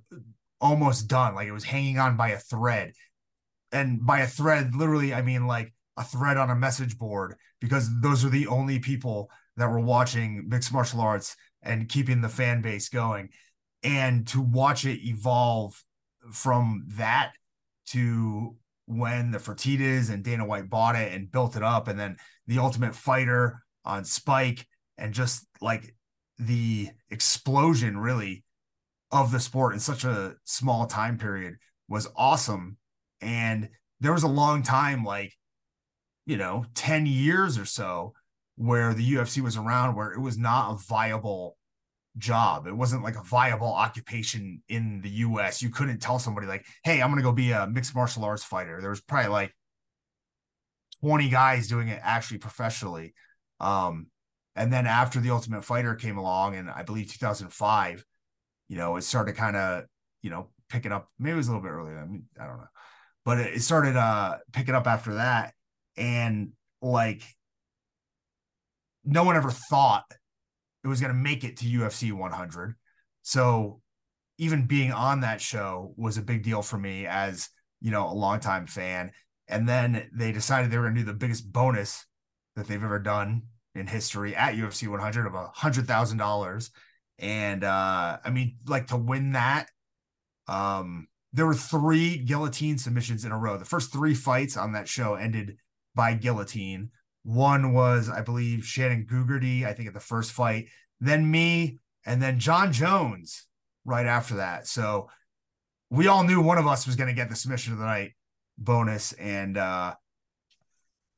almost 0.61 1.09
done. 1.09 1.35
Like 1.35 1.49
it 1.49 1.53
was 1.53 1.65
hanging 1.65 1.99
on 1.99 2.17
by 2.17 2.31
a 2.31 2.39
thread. 2.39 2.93
And 3.73 4.05
by 4.05 4.21
a 4.21 4.27
thread, 4.27 4.75
literally, 4.75 5.13
I 5.15 5.23
mean 5.23 5.47
like 5.47 5.73
a 5.99 6.05
thread 6.05 6.37
on 6.37 6.49
a 6.49 6.55
message 6.55 6.97
board, 6.97 7.35
because 7.61 7.91
those 8.01 8.25
are 8.25 8.31
the 8.31 8.47
only 8.47 8.79
people 8.79 9.31
that 9.57 9.69
were 9.69 9.81
watching 9.81 10.49
mixed 10.49 10.73
martial 10.73 11.01
arts 11.01 11.37
and 11.63 11.89
keeping 11.89 12.21
the 12.21 12.29
fan 12.29 12.63
base 12.63 12.89
going 12.89 13.29
and 13.83 14.27
to 14.29 14.41
watch 14.41 14.85
it 14.85 15.05
evolve 15.07 15.85
from 16.33 16.85
that 16.89 17.33
to 17.87 18.57
when 18.87 19.33
the 19.33 19.39
Fertitas 19.39 20.11
and 20.11 20.25
Dana 20.25 20.47
White 20.47 20.71
bought 20.71 20.97
it 20.97 21.13
and 21.13 21.31
built 21.31 21.57
it 21.57 21.63
up, 21.63 21.89
and 21.89 21.99
then 21.99 22.17
the 22.47 22.59
Ultimate 22.59 22.95
Fighter 22.95 23.63
on 23.85 24.05
Spike, 24.05 24.67
and 24.97 25.13
just 25.13 25.47
like 25.61 25.95
the 26.39 26.89
explosion 27.11 27.99
really 27.99 28.45
of 29.11 29.33
the 29.33 29.41
sport 29.41 29.75
in 29.75 29.81
such 29.81 30.05
a 30.05 30.35
small 30.45 30.87
time 30.87 31.19
period 31.19 31.57
was 31.89 32.09
awesome. 32.17 32.77
And 33.21 33.69
there 34.01 34.13
was 34.13 34.23
a 34.23 34.29
long 34.29 34.63
time, 34.63 35.05
like, 35.05 35.35
you 36.29 36.37
know, 36.37 36.67
10 36.75 37.07
years 37.07 37.59
or 37.59 37.65
so, 37.65 38.13
where 38.57 38.93
the 38.93 39.15
UFC 39.15 39.41
was 39.41 39.57
around 39.57 39.97
where 39.97 40.13
it 40.13 40.21
was 40.21 40.37
not 40.37 40.75
a 40.75 40.77
viable 40.87 41.57
job. 42.19 42.67
It 42.67 42.77
wasn't 42.77 43.03
like 43.03 43.17
a 43.17 43.23
viable 43.23 43.73
occupation 43.73 44.63
in 44.69 45.01
the 45.01 45.09
US. 45.09 45.63
You 45.63 45.71
couldn't 45.71 46.01
tell 46.01 46.19
somebody 46.19 46.47
like, 46.47 46.67
"Hey, 46.85 47.01
I'm 47.01 47.09
going 47.09 47.17
to 47.17 47.23
go 47.23 47.33
be 47.33 47.53
a 47.53 47.67
mixed 47.67 47.95
martial 47.95 48.25
arts 48.25 48.45
fighter." 48.45 48.81
There 48.81 48.91
was 48.91 49.01
probably 49.01 49.31
like 49.31 49.55
20 51.01 51.31
guys 51.31 51.67
doing 51.67 51.89
it 51.89 52.01
actually 52.03 52.39
professionally. 52.39 53.15
Um 53.61 54.09
and 54.57 54.73
then 54.73 54.87
after 54.87 55.21
the 55.21 55.31
Ultimate 55.31 55.65
Fighter 55.65 55.95
came 55.95 56.19
along 56.19 56.57
and 56.57 56.69
I 56.69 56.83
believe 56.83 57.11
2005, 57.13 58.05
you 58.69 58.77
know, 58.77 58.97
it 58.97 59.03
started 59.03 59.37
kind 59.37 59.57
of, 59.57 59.85
you 60.21 60.31
know, 60.31 60.51
picking 60.69 60.91
up. 60.91 61.09
Maybe 61.19 61.35
it 61.35 61.37
was 61.37 61.47
a 61.49 61.53
little 61.53 61.63
bit 61.63 61.71
earlier. 61.71 61.99
I 61.99 62.05
mean, 62.07 62.25
I 62.41 62.47
don't 62.47 62.59
know. 62.59 62.67
But 63.25 63.39
it, 63.39 63.55
it 63.55 63.63
started 63.63 63.97
uh 63.97 64.39
picking 64.53 64.75
up 64.75 64.87
after 64.87 65.15
that 65.15 65.55
and 65.99 66.53
like 66.81 67.23
no 69.05 69.25
one 69.25 69.37
ever 69.37 69.51
thought 69.51 70.05
it 70.85 70.89
was 70.89 71.01
going 71.01 71.13
to 71.13 71.19
make 71.19 71.45
it 71.45 71.57
to 71.59 71.67
UFC 71.67 72.13
100. 72.13 72.75
So 73.23 73.81
even 74.39 74.67
being 74.67 74.93
on 74.93 75.21
that 75.21 75.41
show 75.41 75.93
was 75.97 76.17
a 76.17 76.23
big 76.23 76.43
deal 76.43 76.63
for 76.63 76.79
me 76.79 77.07
as, 77.07 77.49
you 77.81 77.91
know, 77.91 78.09
a 78.09 78.13
longtime 78.13 78.67
fan. 78.67 79.11
And 79.49 79.69
then 79.69 80.09
they 80.15 80.31
decided 80.31 80.71
they 80.71 80.79
were 80.79 80.85
going 80.85 80.95
to 80.97 81.01
do 81.01 81.07
the 81.07 81.15
biggest 81.15 81.51
bonus 81.53 82.07
that 82.55 82.69
they've 82.69 82.83
ever 82.83 82.99
done 82.99 83.43
in 83.75 83.87
history 83.87 84.37
at 84.37 84.55
UFC 84.55 84.89
100 84.89 85.27
of 85.27 85.35
a 85.35 85.49
hundred 85.49 85.87
thousand 85.87 86.19
dollars. 86.19 86.71
And 87.19 87.65
uh, 87.65 88.19
I 88.25 88.31
mean, 88.31 88.57
like 88.67 88.89
to 88.89 88.97
win 88.97 89.33
that, 89.33 89.69
um, 90.47 91.09
there 91.33 91.47
were 91.47 91.55
three 91.55 92.19
guillotine 92.19 92.79
submissions 92.79 93.25
in 93.25 93.33
a 93.33 93.39
row. 93.39 93.57
The 93.59 93.65
first 93.65 93.93
three 93.93 94.15
fights 94.15 94.57
on 94.57 94.73
that 94.73 94.89
show 94.89 95.15
ended 95.15 95.57
by 95.99 96.15
guillotine. 96.15 96.91
One 97.25 97.73
was, 97.73 98.09
I 98.09 98.21
believe, 98.21 98.65
Shannon 98.65 99.05
Gugerty, 99.05 99.67
I 99.67 99.73
think 99.73 99.89
at 99.89 99.95
the 99.95 100.01
first 100.01 100.31
fight, 100.31 100.69
then 101.01 101.29
me, 101.29 101.81
and 102.07 102.23
then 102.23 102.39
Jon 102.39 102.73
Jones 102.73 103.47
right 103.85 104.07
after 104.07 104.37
that. 104.37 104.69
So 104.69 105.09
we 105.91 106.07
all 106.07 106.23
knew 106.23 106.41
one 106.41 106.57
of 106.57 106.69
us 106.69 106.87
was 106.87 106.95
going 106.95 107.09
to 107.09 107.21
get 107.21 107.29
the 107.29 107.35
submission 107.35 107.73
of 107.73 107.81
the 107.81 107.85
night 107.85 108.13
bonus. 108.57 109.13
And 109.15 109.57
uh 109.57 109.97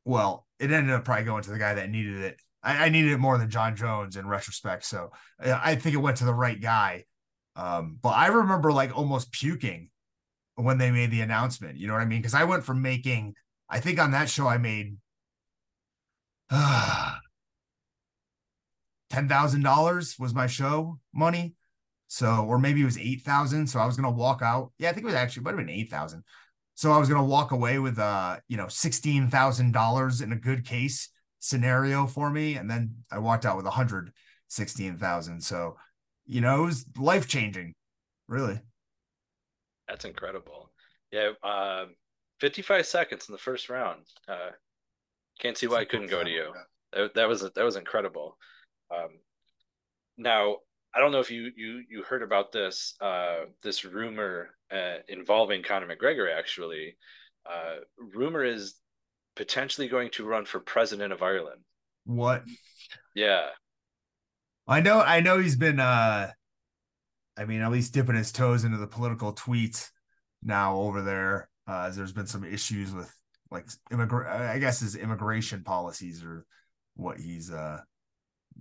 well, 0.07 0.47
it 0.59 0.73
ended 0.73 0.95
up 0.95 1.05
probably 1.05 1.25
going 1.25 1.43
to 1.43 1.51
the 1.51 1.59
guy 1.59 1.75
that 1.75 1.91
needed 1.91 2.23
it. 2.23 2.37
I, 2.63 2.87
I 2.87 2.89
needed 2.89 3.13
it 3.13 3.19
more 3.19 3.37
than 3.37 3.51
Jon 3.51 3.77
Jones 3.77 4.17
in 4.17 4.27
retrospect. 4.27 4.87
So 4.87 5.11
I 5.45 5.75
think 5.75 5.95
it 5.95 5.99
went 5.99 6.17
to 6.17 6.25
the 6.25 6.35
right 6.35 6.59
guy. 6.59 7.05
Um, 7.55 7.99
but 8.01 8.17
I 8.17 8.29
remember 8.29 8.73
like 8.73 8.97
almost 8.97 9.31
puking 9.31 9.91
when 10.55 10.79
they 10.79 10.91
made 10.91 11.11
the 11.11 11.21
announcement. 11.21 11.77
You 11.77 11.87
know 11.87 11.93
what 11.93 12.03
I 12.03 12.07
mean? 12.07 12.21
Because 12.21 12.35
I 12.35 12.45
went 12.45 12.65
from 12.65 12.81
making, 12.81 13.35
I 13.71 13.81
think 13.81 14.01
on 14.01 14.11
that 14.11 14.29
show 14.29 14.49
I 14.49 14.59
made 14.59 14.97
uh, 16.51 17.15
ten 19.11 19.29
thousand 19.29 19.63
dollars 19.63 20.17
was 20.19 20.35
my 20.35 20.47
show 20.47 20.99
money. 21.15 21.55
So, 22.09 22.45
or 22.49 22.59
maybe 22.59 22.83
it 22.83 22.87
was 22.87 22.99
eight 22.99 23.23
thousand. 23.23 23.69
So 23.69 23.79
I 23.79 23.87
was 23.87 23.97
gonna 23.97 24.11
walk 24.11 24.43
out. 24.43 24.73
Yeah, 24.79 24.91
I 24.91 24.93
think 24.93 25.05
it 25.05 25.07
was 25.07 25.15
actually 25.15 25.45
might 25.45 25.53
have 25.53 25.59
been 25.59 25.71
eight 25.71 25.91
thousand. 25.91 26.25
So 26.75 26.91
I 26.91 26.99
was 26.99 27.09
gonna 27.09 27.25
walk 27.25 27.53
away 27.53 27.79
with 27.79 27.99
uh, 27.99 28.39
you 28.49 28.57
know, 28.57 28.67
sixteen 28.67 29.29
thousand 29.29 29.73
dollars 29.73 30.21
in 30.21 30.33
a 30.33 30.37
good 30.37 30.65
case 30.65 31.09
scenario 31.39 32.07
for 32.07 32.31
me, 32.31 32.57
and 32.57 32.69
then 32.69 32.97
I 33.13 33.19
walked 33.19 33.47
out 33.47 33.57
with 33.57 33.67
hundred 33.67 34.13
sixteen 34.49 34.97
thousand. 34.97 35.41
So, 35.43 35.77
you 36.27 36.41
know, 36.41 36.65
it 36.65 36.67
was 36.67 36.87
life 36.99 37.29
changing, 37.29 37.75
really. 38.27 38.61
That's 39.89 40.05
incredible. 40.05 40.73
Yeah, 41.13 41.31
uh, 41.43 41.87
55 42.41 42.87
seconds 42.87 43.29
in 43.29 43.33
the 43.33 43.39
first 43.39 43.69
round. 43.69 44.03
Uh, 44.29 44.51
can't 45.39 45.57
see 45.57 45.67
why 45.67 45.81
I 45.81 45.85
couldn't 45.85 46.11
go 46.11 46.23
to 46.25 46.31
you. 46.31 46.53
That, 46.93 47.15
that 47.15 47.29
was 47.29 47.43
that 47.43 47.65
was 47.65 47.77
incredible. 47.77 48.37
Um, 48.95 49.11
now 50.19 50.57
I 50.95 50.99
don't 50.99 51.13
know 51.13 51.21
if 51.21 51.31
you 51.31 51.51
you 51.57 51.83
you 51.89 52.03
heard 52.03 52.23
about 52.23 52.53
this 52.53 52.95
uh, 53.01 53.45
this 53.63 53.85
rumor 53.85 54.51
uh, 54.73 54.99
involving 55.09 55.63
Conor 55.63 55.87
McGregor. 55.87 56.37
Actually, 56.37 56.97
uh, 57.49 57.77
rumor 57.97 58.45
is 58.45 58.75
potentially 59.37 59.89
going 59.89 60.11
to 60.11 60.27
run 60.27 60.45
for 60.45 60.61
president 60.61 61.13
of 61.13 61.23
Ireland. 61.23 61.63
What? 62.05 62.45
Yeah, 63.15 63.47
I 64.71 64.81
know 64.81 65.01
I 65.01 65.21
know 65.21 65.39
he's 65.39 65.57
been 65.57 65.81
uh 65.81 66.31
I 67.37 67.45
mean 67.45 67.61
at 67.61 67.73
least 67.73 67.93
dipping 67.93 68.15
his 68.15 68.31
toes 68.31 68.65
into 68.65 68.79
the 68.79 68.87
political 68.87 69.35
tweets 69.35 69.91
now 70.43 70.77
over 70.77 71.03
there 71.03 71.50
uh 71.71 71.85
as 71.87 71.97
there's 71.97 72.13
been 72.13 72.27
some 72.27 72.45
issues 72.45 72.93
with 72.93 73.15
like 73.51 73.67
immigrant 73.91 74.29
I 74.29 74.59
guess 74.59 74.81
his 74.81 74.97
immigration 74.97 75.63
policies 75.63 76.25
or 76.25 76.45
what 76.95 77.19
he's 77.19 77.51
uh 77.51 77.81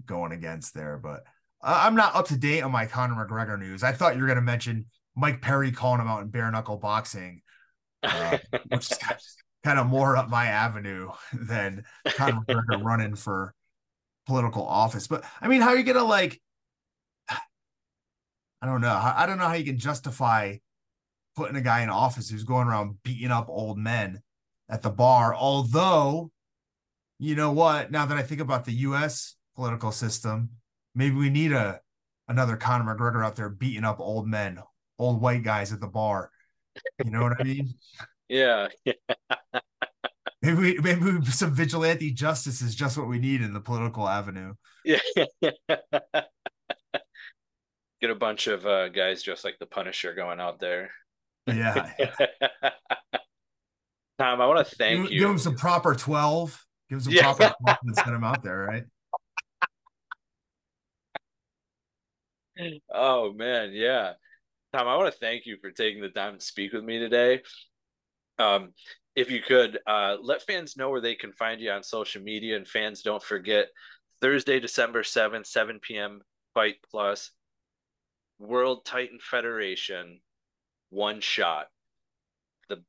going 0.06 0.32
against 0.32 0.74
there 0.74 0.98
but 0.98 1.24
I'm 1.62 1.95
not 1.95 2.15
up 2.15 2.28
to 2.28 2.38
date 2.38 2.62
on 2.62 2.72
my 2.72 2.86
Conor 2.86 3.28
McGregor 3.28 3.60
news. 3.60 3.84
I 3.84 3.91
thought 3.91 4.15
you 4.15 4.22
were 4.22 4.28
going 4.28 4.38
to 4.38 4.41
mention 4.41 4.86
Mike 5.13 5.41
Perry 5.41 5.74
calling 5.74 6.00
him 6.00 6.08
out 6.08 6.22
in 6.22 6.30
bare 6.30 6.50
knuckle 6.50 6.78
boxing 6.78 7.41
uh, 8.04 8.38
which 8.69 8.91
is 8.91 8.98
kind 9.63 9.80
of 9.80 9.88
more 9.88 10.15
up 10.15 10.30
my 10.30 10.45
avenue 10.45 11.10
than 11.34 11.84
Conor 12.08 12.41
McGregor 12.48 12.82
running 12.84 13.15
for 13.15 13.54
political 14.26 14.65
office. 14.65 15.08
But 15.08 15.24
I 15.41 15.48
mean, 15.48 15.62
how 15.62 15.69
are 15.69 15.78
you 15.78 15.84
gonna 15.84 16.04
like? 16.04 16.39
I 17.30 18.65
don't 18.65 18.82
know. 18.82 18.93
I 18.93 19.26
don't 19.26 19.38
know 19.38 19.48
how 19.48 19.54
you 19.54 19.65
can 19.65 19.78
justify 19.78 20.58
putting 21.39 21.56
a 21.56 21.62
guy 21.62 21.82
in 21.82 21.89
office 21.89 22.30
who's 22.30 22.43
going 22.43 22.67
around 22.67 22.97
beating 23.02 23.32
up 23.32 23.47
old 23.47 23.78
men 23.78 24.21
at 24.69 24.82
the 24.82 24.89
bar. 24.89 25.34
Although, 25.34 26.32
you 27.17 27.34
know 27.36 27.54
what? 27.54 27.91
Now 27.91 28.06
that 28.06 28.17
I 28.17 28.23
think 28.23 28.41
about 28.41 28.65
the 28.65 28.73
U.S. 28.73 29.36
political 29.56 29.93
system, 29.93 30.49
maybe 30.93 31.15
we 31.15 31.30
need 31.30 31.54
a 31.54 31.80
another 32.28 32.58
Conor 32.58 32.93
McGregor 32.93 33.26
out 33.26 33.38
there 33.38 33.47
beating 33.47 33.86
up 33.86 34.01
old 34.01 34.28
men, 34.28 34.59
old 34.97 35.22
white 35.22 35.43
guys 35.43 35.72
at 35.72 35.80
the 35.80 35.88
bar. 35.88 36.30
You 37.05 37.11
know 37.11 37.22
what 37.22 37.39
I 37.39 37.43
mean? 37.45 37.74
yeah, 38.28 38.68
Maybe 40.41 40.57
we, 40.57 40.78
maybe 40.80 41.01
we, 41.01 41.26
some 41.26 41.53
vigilante 41.53 42.11
justice 42.11 42.61
is 42.61 42.74
just 42.74 42.97
what 42.97 43.09
we 43.09 43.20
need 43.20 43.41
in 43.41 43.53
the 43.53 43.59
political 43.59 44.07
avenue. 44.07 44.53
yeah. 44.86 44.99
Get 48.01 48.11
a 48.11 48.16
bunch 48.16 48.47
of 48.47 48.66
uh, 48.66 48.88
guys 48.88 49.22
dressed 49.24 49.43
like 49.43 49.59
the 49.59 49.66
Punisher 49.66 50.13
going 50.13 50.39
out 50.39 50.61
there. 50.61 50.91
Yeah, 51.56 51.91
Tom, 54.20 54.41
I 54.41 54.45
want 54.47 54.68
to 54.68 54.76
thank 54.76 55.04
give, 55.04 55.12
you. 55.12 55.20
give 55.20 55.30
him 55.30 55.38
some 55.38 55.56
proper 55.56 55.95
twelve. 55.95 56.66
Give 56.89 56.97
him 56.97 57.04
some 57.04 57.14
Yeah. 57.14 57.34
proper 57.34 57.54
12 57.62 57.78
and 57.84 57.95
send 57.95 58.16
him 58.16 58.24
out 58.24 58.43
there, 58.43 58.58
right? 58.60 58.84
Oh 62.93 63.32
man, 63.32 63.72
yeah. 63.72 64.14
Tom, 64.74 64.88
I 64.88 64.97
want 64.97 65.14
to 65.14 65.18
thank 65.20 65.45
you 65.45 65.58
for 65.62 65.72
taking 65.72 66.02
the 66.02 66.10
time 66.10 66.38
to 66.38 66.43
speak 66.43 66.74
with 66.74 66.84
me 66.84 67.00
today. 67.00 67.41
Um, 68.38 68.74
if 69.16 69.32
you 69.32 69.41
could 69.41 69.80
uh, 69.88 70.18
let 70.22 70.41
fans 70.41 70.76
know 70.76 70.89
where 70.89 71.00
they 71.00 71.16
can 71.16 71.32
find 71.32 71.62
you 71.62 71.72
on 71.72 71.84
social 71.84 72.22
media, 72.22 72.58
and 72.58 72.68
fans 72.68 73.02
don't 73.02 73.24
forget 73.24 73.68
Thursday, 74.22 74.60
December 74.60 75.04
seventh, 75.04 75.47
seven 75.47 75.80
p.m. 75.82 76.22
Fite 76.54 76.76
Plus, 76.91 77.32
World 78.39 78.84
Titan 78.86 79.20
Federation, 79.22 80.20
one 80.89 81.21
shot. 81.21 81.67
The 82.67 82.83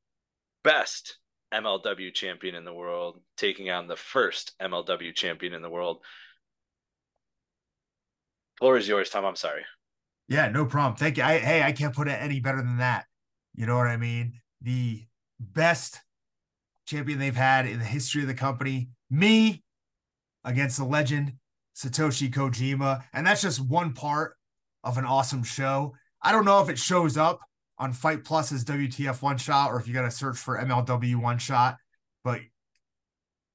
best 0.63 1.17
MLW 1.53 2.13
champion 2.13 2.55
in 2.55 2.65
the 2.65 2.73
world 2.73 3.19
taking 3.37 3.69
on 3.69 3.87
the 3.87 3.95
first 3.95 4.53
MLW 4.61 5.13
champion 5.13 5.53
in 5.53 5.61
the 5.61 5.69
world. 5.69 5.99
Floor 8.59 8.77
is 8.77 8.87
yours, 8.87 9.09
Tom. 9.09 9.25
I'm 9.25 9.35
sorry. 9.35 9.63
Yeah, 10.27 10.47
no 10.49 10.65
problem. 10.65 10.95
Thank 10.95 11.17
you. 11.17 11.23
I, 11.23 11.39
hey, 11.39 11.63
I 11.63 11.71
can't 11.71 11.95
put 11.95 12.07
it 12.07 12.21
any 12.21 12.39
better 12.39 12.59
than 12.59 12.77
that. 12.77 13.05
You 13.55 13.65
know 13.65 13.75
what 13.75 13.87
I 13.87 13.97
mean? 13.97 14.33
The 14.61 15.03
best 15.39 15.99
champion 16.85 17.19
they've 17.19 17.35
had 17.35 17.65
in 17.65 17.79
the 17.79 17.85
history 17.85 18.21
of 18.21 18.27
the 18.27 18.33
company. 18.33 18.89
Me 19.09 19.63
against 20.45 20.77
the 20.77 20.85
legend 20.85 21.33
Satoshi 21.75 22.31
Kojima. 22.31 23.03
And 23.13 23.25
that's 23.25 23.41
just 23.41 23.59
one 23.59 23.93
part 23.93 24.35
of 24.83 24.97
an 24.97 25.05
awesome 25.05 25.43
show. 25.43 25.95
I 26.21 26.31
don't 26.31 26.45
know 26.45 26.61
if 26.61 26.69
it 26.69 26.79
shows 26.79 27.17
up 27.17 27.41
on 27.81 27.93
Fite 27.93 28.23
Plus's 28.23 28.63
WTF 28.63 29.23
one 29.23 29.39
shot 29.39 29.71
or 29.71 29.79
if 29.79 29.87
you 29.87 29.93
got 29.93 30.03
to 30.03 30.11
search 30.11 30.37
for 30.37 30.55
MLW 30.59 31.15
one 31.15 31.39
shot, 31.39 31.77
but 32.23 32.39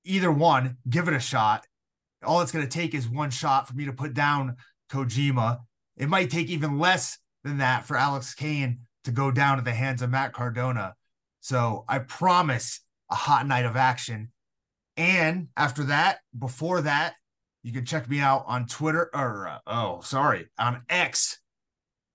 either 0.04 0.32
one, 0.32 0.78
give 0.90 1.06
it 1.06 1.14
a 1.14 1.20
shot. 1.20 1.64
All 2.24 2.40
it's 2.40 2.50
going 2.50 2.66
to 2.66 2.78
take 2.78 2.92
is 2.92 3.08
one 3.08 3.30
shot 3.30 3.68
for 3.68 3.74
me 3.74 3.84
to 3.84 3.92
put 3.92 4.14
down 4.14 4.56
Kojima. 4.90 5.60
It 5.96 6.08
might 6.08 6.28
take 6.28 6.48
even 6.48 6.80
less 6.80 7.18
than 7.44 7.58
that 7.58 7.84
for 7.84 7.96
Alex 7.96 8.34
Kane 8.34 8.80
to 9.04 9.12
go 9.12 9.30
down 9.30 9.58
at 9.58 9.64
the 9.64 9.72
hands 9.72 10.02
of 10.02 10.10
Matt 10.10 10.32
Cardona. 10.32 10.96
So 11.40 11.84
I 11.88 12.00
promise 12.00 12.80
a 13.08 13.14
hot 13.14 13.46
night 13.46 13.64
of 13.64 13.76
action. 13.76 14.32
And 14.96 15.48
after 15.56 15.84
that, 15.84 16.18
before 16.36 16.80
that, 16.82 17.14
you 17.62 17.72
can 17.72 17.84
check 17.84 18.10
me 18.10 18.18
out 18.18 18.42
on 18.48 18.66
Twitter 18.66 19.08
or 19.14 19.46
uh, 19.46 19.58
oh, 19.68 20.00
sorry, 20.00 20.48
on 20.58 20.82
X. 20.88 21.38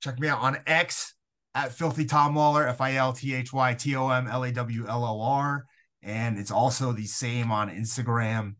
Check 0.01 0.19
me 0.19 0.27
out 0.27 0.41
on 0.41 0.57
X 0.67 1.13
at 1.53 1.73
Filthy 1.73 2.05
Tom 2.05 2.35
Lawlor, 2.35 2.67
F 2.67 2.81
I 2.81 2.95
L 2.95 3.13
T 3.13 3.33
H 3.33 3.51
Y 3.53 3.73
T 3.73 3.95
O 3.95 4.09
M 4.09 4.27
L 4.27 4.43
A 4.43 4.51
W 4.51 4.87
L 4.87 5.05
O 5.05 5.21
R. 5.21 5.65
And 6.01 6.37
it's 6.37 6.51
also 6.51 6.91
the 6.91 7.05
same 7.05 7.51
on 7.51 7.69
Instagram. 7.69 8.55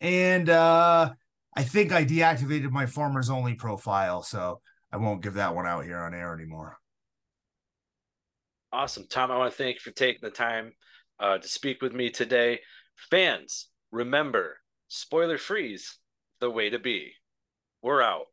And 0.00 0.48
uh 0.48 1.12
I 1.56 1.62
think 1.62 1.92
I 1.92 2.04
deactivated 2.04 2.70
my 2.70 2.86
farmers 2.86 3.30
only 3.30 3.54
profile, 3.54 4.22
so 4.22 4.60
I 4.92 4.96
won't 4.96 5.22
give 5.22 5.34
that 5.34 5.54
one 5.54 5.66
out 5.66 5.84
here 5.84 5.98
on 5.98 6.12
air 6.12 6.34
anymore. 6.34 6.78
Awesome. 8.72 9.06
Tom, 9.08 9.30
I 9.30 9.38
want 9.38 9.52
to 9.52 9.56
thank 9.56 9.76
you 9.76 9.80
for 9.80 9.92
taking 9.92 10.20
the 10.20 10.30
time 10.30 10.72
uh, 11.20 11.38
to 11.38 11.46
speak 11.46 11.80
with 11.80 11.92
me 11.92 12.10
today. 12.10 12.58
Fans, 13.08 13.68
remember, 13.92 14.56
spoiler 14.88 15.38
freeze, 15.38 15.98
the 16.40 16.50
way 16.50 16.70
to 16.70 16.80
be. 16.80 17.12
We're 17.82 18.02
out. 18.02 18.26